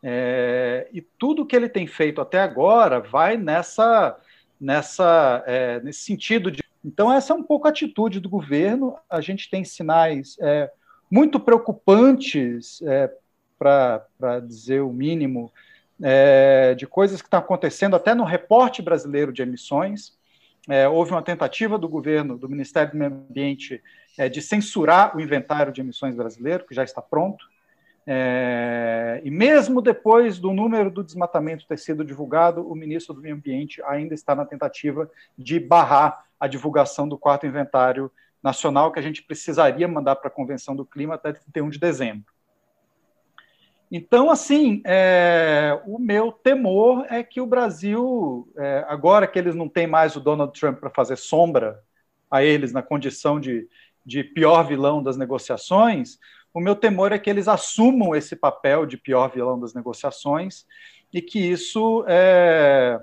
É, 0.00 0.86
e 0.92 1.00
tudo 1.00 1.44
que 1.44 1.56
ele 1.56 1.68
tem 1.68 1.88
feito 1.88 2.20
até 2.20 2.40
agora 2.40 3.00
vai 3.00 3.36
nessa 3.36 4.16
nessa, 4.60 5.42
é, 5.46 5.80
nesse 5.80 6.00
sentido 6.00 6.50
de 6.50 6.62
Então, 6.84 7.12
essa 7.12 7.32
é 7.32 7.36
um 7.36 7.42
pouco 7.42 7.66
a 7.66 7.70
atitude 7.70 8.20
do 8.20 8.28
governo. 8.28 8.96
A 9.10 9.20
gente 9.20 9.50
tem 9.50 9.64
sinais 9.64 10.36
é, 10.40 10.70
muito 11.10 11.40
preocupantes, 11.40 12.80
é, 12.82 13.10
para 13.58 14.40
dizer 14.40 14.82
o 14.82 14.92
mínimo, 14.92 15.50
é, 16.02 16.74
de 16.74 16.86
coisas 16.86 17.22
que 17.22 17.26
estão 17.26 17.40
acontecendo 17.40 17.96
até 17.96 18.14
no 18.14 18.24
reporte 18.24 18.82
brasileiro 18.82 19.32
de 19.32 19.42
emissões. 19.42 20.14
É, 20.68 20.88
houve 20.88 21.12
uma 21.12 21.22
tentativa 21.22 21.78
do 21.78 21.88
governo, 21.88 22.36
do 22.36 22.48
Ministério 22.48 22.92
do 22.92 22.98
Meio 22.98 23.12
Ambiente, 23.12 23.82
é, 24.18 24.28
de 24.28 24.42
censurar 24.42 25.16
o 25.16 25.20
inventário 25.20 25.72
de 25.72 25.80
emissões 25.80 26.14
brasileiro, 26.14 26.66
que 26.66 26.74
já 26.74 26.82
está 26.82 27.00
pronto. 27.00 27.46
É, 28.08 29.20
e 29.24 29.30
mesmo 29.30 29.82
depois 29.82 30.38
do 30.38 30.52
número 30.52 30.90
do 30.90 31.02
desmatamento 31.02 31.66
ter 31.66 31.78
sido 31.78 32.04
divulgado, 32.04 32.66
o 32.70 32.74
ministro 32.74 33.14
do 33.14 33.20
Meio 33.20 33.34
Ambiente 33.34 33.82
ainda 33.82 34.14
está 34.14 34.34
na 34.34 34.44
tentativa 34.44 35.10
de 35.36 35.58
barrar 35.58 36.24
a 36.38 36.46
divulgação 36.46 37.08
do 37.08 37.18
quarto 37.18 37.46
inventário 37.46 38.10
nacional, 38.42 38.92
que 38.92 39.00
a 39.00 39.02
gente 39.02 39.22
precisaria 39.24 39.88
mandar 39.88 40.16
para 40.16 40.28
a 40.28 40.30
Convenção 40.30 40.76
do 40.76 40.84
Clima 40.84 41.14
até 41.14 41.32
31 41.32 41.68
de 41.70 41.78
dezembro. 41.80 42.36
Então, 43.90 44.30
assim, 44.30 44.82
é, 44.84 45.80
o 45.86 45.98
meu 45.98 46.30
temor 46.32 47.06
é 47.08 47.22
que 47.22 47.40
o 47.40 47.46
Brasil, 47.46 48.48
é, 48.56 48.84
agora 48.88 49.26
que 49.26 49.38
eles 49.38 49.54
não 49.54 49.68
têm 49.68 49.86
mais 49.86 50.16
o 50.16 50.20
Donald 50.20 50.58
Trump 50.58 50.78
para 50.78 50.90
fazer 50.90 51.16
sombra 51.16 51.80
a 52.30 52.42
eles 52.42 52.72
na 52.72 52.82
condição 52.82 53.38
de, 53.38 53.68
de 54.04 54.24
pior 54.24 54.64
vilão 54.64 55.02
das 55.02 55.16
negociações, 55.16 56.18
o 56.56 56.60
meu 56.60 56.74
temor 56.74 57.12
é 57.12 57.18
que 57.18 57.28
eles 57.28 57.48
assumam 57.48 58.16
esse 58.16 58.34
papel 58.34 58.86
de 58.86 58.96
pior 58.96 59.30
vilão 59.30 59.60
das 59.60 59.74
negociações 59.74 60.64
e 61.12 61.20
que 61.20 61.38
isso 61.38 62.02
é, 62.08 62.98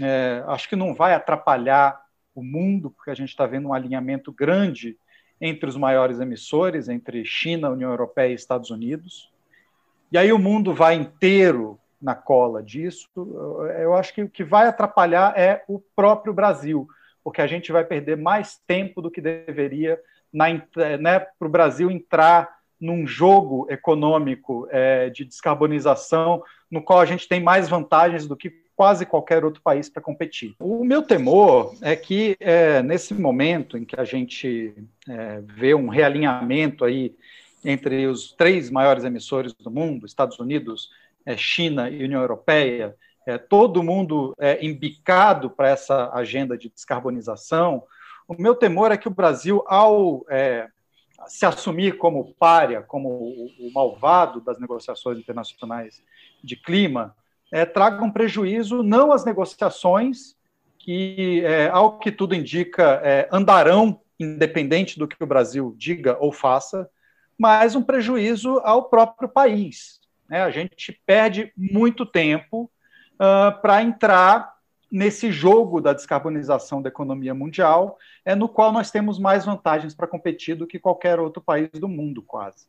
é, 0.00 0.42
acho 0.46 0.66
que 0.66 0.74
não 0.74 0.94
vai 0.94 1.12
atrapalhar 1.12 2.00
o 2.34 2.42
mundo, 2.42 2.90
porque 2.90 3.10
a 3.10 3.14
gente 3.14 3.28
está 3.28 3.44
vendo 3.44 3.68
um 3.68 3.74
alinhamento 3.74 4.32
grande 4.32 4.96
entre 5.38 5.68
os 5.68 5.76
maiores 5.76 6.20
emissores, 6.20 6.88
entre 6.88 7.22
China, 7.22 7.68
União 7.68 7.90
Europeia 7.90 8.30
e 8.30 8.34
Estados 8.34 8.70
Unidos. 8.70 9.30
E 10.10 10.16
aí 10.16 10.32
o 10.32 10.38
mundo 10.38 10.72
vai 10.72 10.94
inteiro 10.94 11.78
na 12.00 12.14
cola 12.14 12.62
disso. 12.62 13.10
Eu 13.78 13.92
acho 13.92 14.14
que 14.14 14.22
o 14.22 14.28
que 14.30 14.42
vai 14.42 14.66
atrapalhar 14.66 15.38
é 15.38 15.62
o 15.68 15.78
próprio 15.94 16.32
Brasil, 16.32 16.88
porque 17.22 17.42
a 17.42 17.46
gente 17.46 17.70
vai 17.72 17.84
perder 17.84 18.16
mais 18.16 18.56
tempo 18.66 19.02
do 19.02 19.10
que 19.10 19.20
deveria 19.20 20.00
né, 20.32 21.18
para 21.38 21.46
o 21.46 21.50
Brasil 21.50 21.90
entrar 21.90 22.59
num 22.80 23.06
jogo 23.06 23.66
econômico 23.68 24.66
é, 24.70 25.10
de 25.10 25.24
descarbonização, 25.24 26.42
no 26.70 26.82
qual 26.82 27.00
a 27.00 27.04
gente 27.04 27.28
tem 27.28 27.42
mais 27.42 27.68
vantagens 27.68 28.26
do 28.26 28.36
que 28.36 28.50
quase 28.74 29.04
qualquer 29.04 29.44
outro 29.44 29.60
país 29.60 29.90
para 29.90 30.00
competir. 30.00 30.54
O 30.58 30.82
meu 30.82 31.02
temor 31.02 31.74
é 31.82 31.94
que 31.94 32.34
é, 32.40 32.82
nesse 32.82 33.12
momento 33.12 33.76
em 33.76 33.84
que 33.84 34.00
a 34.00 34.04
gente 34.04 34.72
é, 35.06 35.42
vê 35.44 35.74
um 35.74 35.88
realinhamento 35.88 36.84
aí 36.84 37.14
entre 37.62 38.06
os 38.06 38.32
três 38.32 38.70
maiores 38.70 39.04
emissores 39.04 39.52
do 39.52 39.70
mundo, 39.70 40.06
Estados 40.06 40.38
Unidos, 40.38 40.88
é, 41.26 41.36
China 41.36 41.90
e 41.90 42.02
União 42.02 42.22
Europeia, 42.22 42.96
é, 43.26 43.36
todo 43.36 43.82
mundo 43.82 44.34
é, 44.38 44.64
embicado 44.64 45.50
para 45.50 45.68
essa 45.68 46.10
agenda 46.14 46.56
de 46.56 46.70
descarbonização, 46.70 47.82
o 48.26 48.40
meu 48.40 48.54
temor 48.54 48.92
é 48.92 48.96
que 48.96 49.08
o 49.08 49.14
Brasil, 49.14 49.62
ao 49.66 50.24
é, 50.30 50.68
se 51.26 51.44
assumir 51.46 51.96
como 51.96 52.34
párea, 52.34 52.82
como 52.82 53.08
o, 53.08 53.70
malvado 53.74 54.40
das 54.40 54.58
negociações 54.58 55.18
internacionais 55.18 56.02
de 56.42 56.56
clima, 56.56 57.14
é, 57.52 57.64
traga 57.64 58.04
um 58.04 58.10
prejuízo 58.10 58.82
não 58.82 59.12
às 59.12 59.24
negociações, 59.24 60.36
que, 60.78 61.42
é, 61.44 61.68
ao 61.68 61.98
que 61.98 62.10
tudo 62.10 62.34
indica, 62.34 63.00
é, 63.04 63.28
andarão 63.30 64.00
independente 64.18 64.98
do 64.98 65.08
que 65.08 65.22
o 65.22 65.26
Brasil 65.26 65.74
diga 65.76 66.16
ou 66.20 66.32
faça, 66.32 66.88
mas 67.38 67.74
um 67.74 67.82
prejuízo 67.82 68.58
ao 68.64 68.84
próprio 68.84 69.28
país. 69.28 70.00
Né? 70.28 70.42
A 70.42 70.50
gente 70.50 71.00
perde 71.06 71.52
muito 71.56 72.04
tempo 72.04 72.70
uh, 73.14 73.60
para 73.62 73.82
entrar 73.82 74.54
nesse 74.90 75.30
jogo 75.30 75.80
da 75.80 75.92
descarbonização 75.92 76.82
da 76.82 76.88
economia 76.88 77.34
mundial, 77.34 77.96
é 78.24 78.34
no 78.34 78.48
qual 78.48 78.72
nós 78.72 78.90
temos 78.90 79.18
mais 79.18 79.44
vantagens 79.44 79.94
para 79.94 80.06
competir 80.06 80.56
do 80.56 80.66
que 80.66 80.78
qualquer 80.78 81.20
outro 81.20 81.42
país 81.42 81.70
do 81.74 81.88
mundo, 81.88 82.22
quase. 82.22 82.66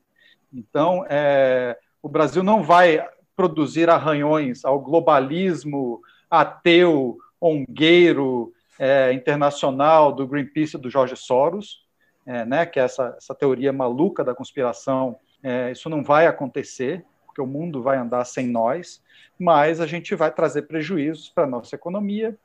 Então, 0.54 1.06
é, 1.10 1.78
o 2.02 2.10
Brasil 2.10 2.44
não 2.44 2.62
vai 2.62 3.04
produzir 3.36 3.90
arranhões 3.90 4.64
ao 4.64 4.80
globalismo 4.80 6.02
ateu, 6.30 7.18
ongueiro, 7.40 8.54
é, 8.80 9.12
internacional 9.14 10.12
do 10.12 10.28
Greenpeace 10.28 10.78
do 10.78 10.90
Jorge 10.90 11.16
Soros, 11.16 11.86
é, 12.26 12.46
né, 12.46 12.66
que 12.66 12.80
é 12.80 12.84
essa, 12.84 13.16
essa 13.18 13.36
teoria 13.36 13.74
maluca 13.74 14.24
da 14.24 14.34
conspiração. 14.34 15.18
É, 15.44 15.72
isso 15.72 15.90
não 15.90 16.04
vai 16.04 16.28
acontecer, 16.28 17.04
porque 17.32 17.42
o 17.42 17.48
mundo 17.48 17.82
vai 17.82 17.98
andar 17.98 18.26
sem 18.26 18.48
nós 18.48 19.02
mas 19.42 19.82
a 19.82 19.88
gente 19.88 20.14
vai 20.14 20.32
trazer 20.32 20.64
prejuízos 20.64 21.28
para 21.28 21.46
a 21.46 21.48
nossa 21.48 21.76
economia, 21.76 22.38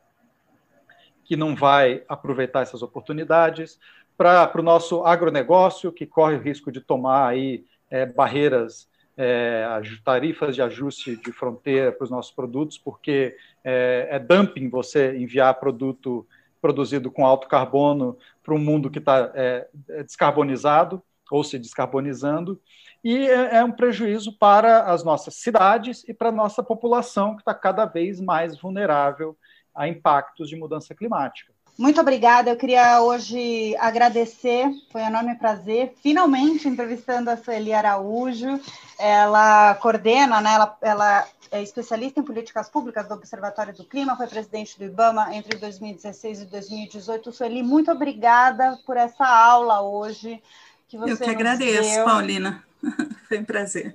que 1.27 1.37
não 1.37 1.55
vai 1.55 2.03
aproveitar 2.09 2.63
essas 2.63 2.81
oportunidades, 2.83 3.79
para 4.17 4.51
o 4.59 4.63
nosso 4.63 5.05
agronegócio, 5.05 5.93
que 5.93 6.07
corre 6.07 6.37
o 6.37 6.41
risco 6.41 6.73
de 6.73 6.81
tomar 6.81 7.29
aí 7.29 7.67
é, 7.91 8.07
barreiras, 8.07 8.89
é, 9.15 9.67
tarifas 10.03 10.55
de 10.55 10.63
ajuste 10.63 11.17
de 11.17 11.33
fronteira 11.33 11.93
para 11.93 12.05
os 12.05 12.11
nossos 12.11 12.33
produtos, 12.33 12.79
porque 12.79 13.37
é, 13.63 14.09
é 14.13 14.19
dumping 14.19 14.71
você 14.71 15.19
enviar 15.19 15.61
produto 15.61 16.27
produzido 16.63 17.11
com 17.11 17.27
alto 17.27 17.47
carbono 17.47 18.17
para 18.43 18.55
um 18.55 18.59
mundo 18.59 18.91
que 18.91 19.01
está 19.01 19.31
é, 19.35 19.69
é, 19.91 20.03
descarbonizado 20.03 21.03
ou 21.31 21.45
se 21.45 21.59
descarbonizando 21.59 22.59
e 23.07 23.29
é, 23.29 23.59
é 23.59 23.65
um 23.65 23.71
prejuízo 23.71 24.37
para 24.37 24.93
as 24.93 25.05
nossas 25.05 25.37
cidades 25.37 26.03
e 26.09 26.13
para 26.13 26.31
a 26.31 26.33
nossa 26.33 26.61
população, 26.61 27.37
que 27.37 27.43
está 27.43 27.55
cada 27.55 27.85
vez 27.85 28.21
mais 28.21 28.61
vulnerável 28.61 29.39
a 29.73 29.87
impactos 29.87 30.49
de 30.49 30.57
mudança 30.57 30.93
climática. 30.93 31.53
Muito 31.79 32.01
obrigada. 32.01 32.51
Eu 32.51 32.57
queria 32.57 33.01
hoje 33.01 33.77
agradecer, 33.77 34.69
foi 34.91 35.03
um 35.03 35.07
enorme 35.07 35.37
prazer, 35.37 35.95
finalmente 36.03 36.67
entrevistando 36.67 37.31
a 37.31 37.37
Sueli 37.37 37.73
Araújo. 37.73 38.61
Ela 38.99 39.77
coordena, 39.77 40.41
né, 40.41 40.55
ela, 40.55 40.77
ela 40.83 41.29
é 41.53 41.63
especialista 41.63 42.19
em 42.19 42.25
políticas 42.25 42.69
públicas 42.69 43.07
do 43.07 43.15
Observatório 43.15 43.73
do 43.73 43.85
Clima, 43.85 44.17
foi 44.17 44.27
presidente 44.27 44.77
do 44.77 44.85
IBAMA 44.85 45.33
entre 45.33 45.57
2016 45.59 46.41
e 46.41 46.47
2018. 46.47 47.31
Sueli, 47.31 47.63
muito 47.63 47.93
obrigada 47.93 48.77
por 48.85 48.97
essa 48.97 49.25
aula 49.25 49.81
hoje. 49.81 50.43
Que 50.89 50.97
você 50.97 51.13
Eu 51.13 51.17
que 51.17 51.31
agradeço, 51.31 51.91
deu. 51.91 52.05
Paulina. 52.05 52.65
Foi 53.29 53.39
um 53.39 53.45
prazer. 53.45 53.95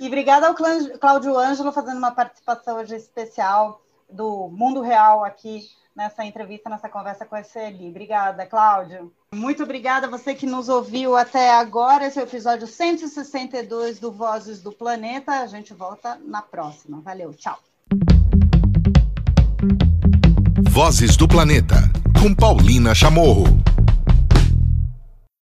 E 0.00 0.06
obrigada 0.06 0.48
ao 0.48 0.54
Cláudio 0.54 1.38
Ângelo 1.38 1.70
fazendo 1.70 1.98
uma 1.98 2.10
participação 2.10 2.78
hoje 2.78 2.96
especial 2.96 3.82
do 4.10 4.48
Mundo 4.48 4.80
Real 4.80 5.24
aqui 5.24 5.68
nessa 5.94 6.24
entrevista, 6.24 6.70
nessa 6.70 6.88
conversa 6.88 7.26
com 7.26 7.36
a 7.36 7.44
Sueli. 7.44 7.88
Obrigada, 7.88 8.46
Cláudio. 8.46 9.12
Muito 9.34 9.62
obrigada 9.62 10.06
a 10.06 10.10
você 10.10 10.34
que 10.34 10.46
nos 10.46 10.68
ouviu 10.68 11.16
até 11.16 11.50
agora. 11.50 12.06
Esse 12.06 12.18
é 12.18 12.22
o 12.22 12.26
episódio 12.26 12.66
162 12.66 14.00
do 14.00 14.10
Vozes 14.10 14.62
do 14.62 14.72
Planeta. 14.72 15.32
A 15.40 15.46
gente 15.46 15.74
volta 15.74 16.18
na 16.24 16.40
próxima. 16.40 17.00
Valeu, 17.02 17.34
tchau. 17.34 17.58
Vozes 20.70 21.16
do 21.16 21.28
Planeta, 21.28 21.76
com 22.20 22.34
Paulina 22.34 22.94
Chamorro. 22.94 23.61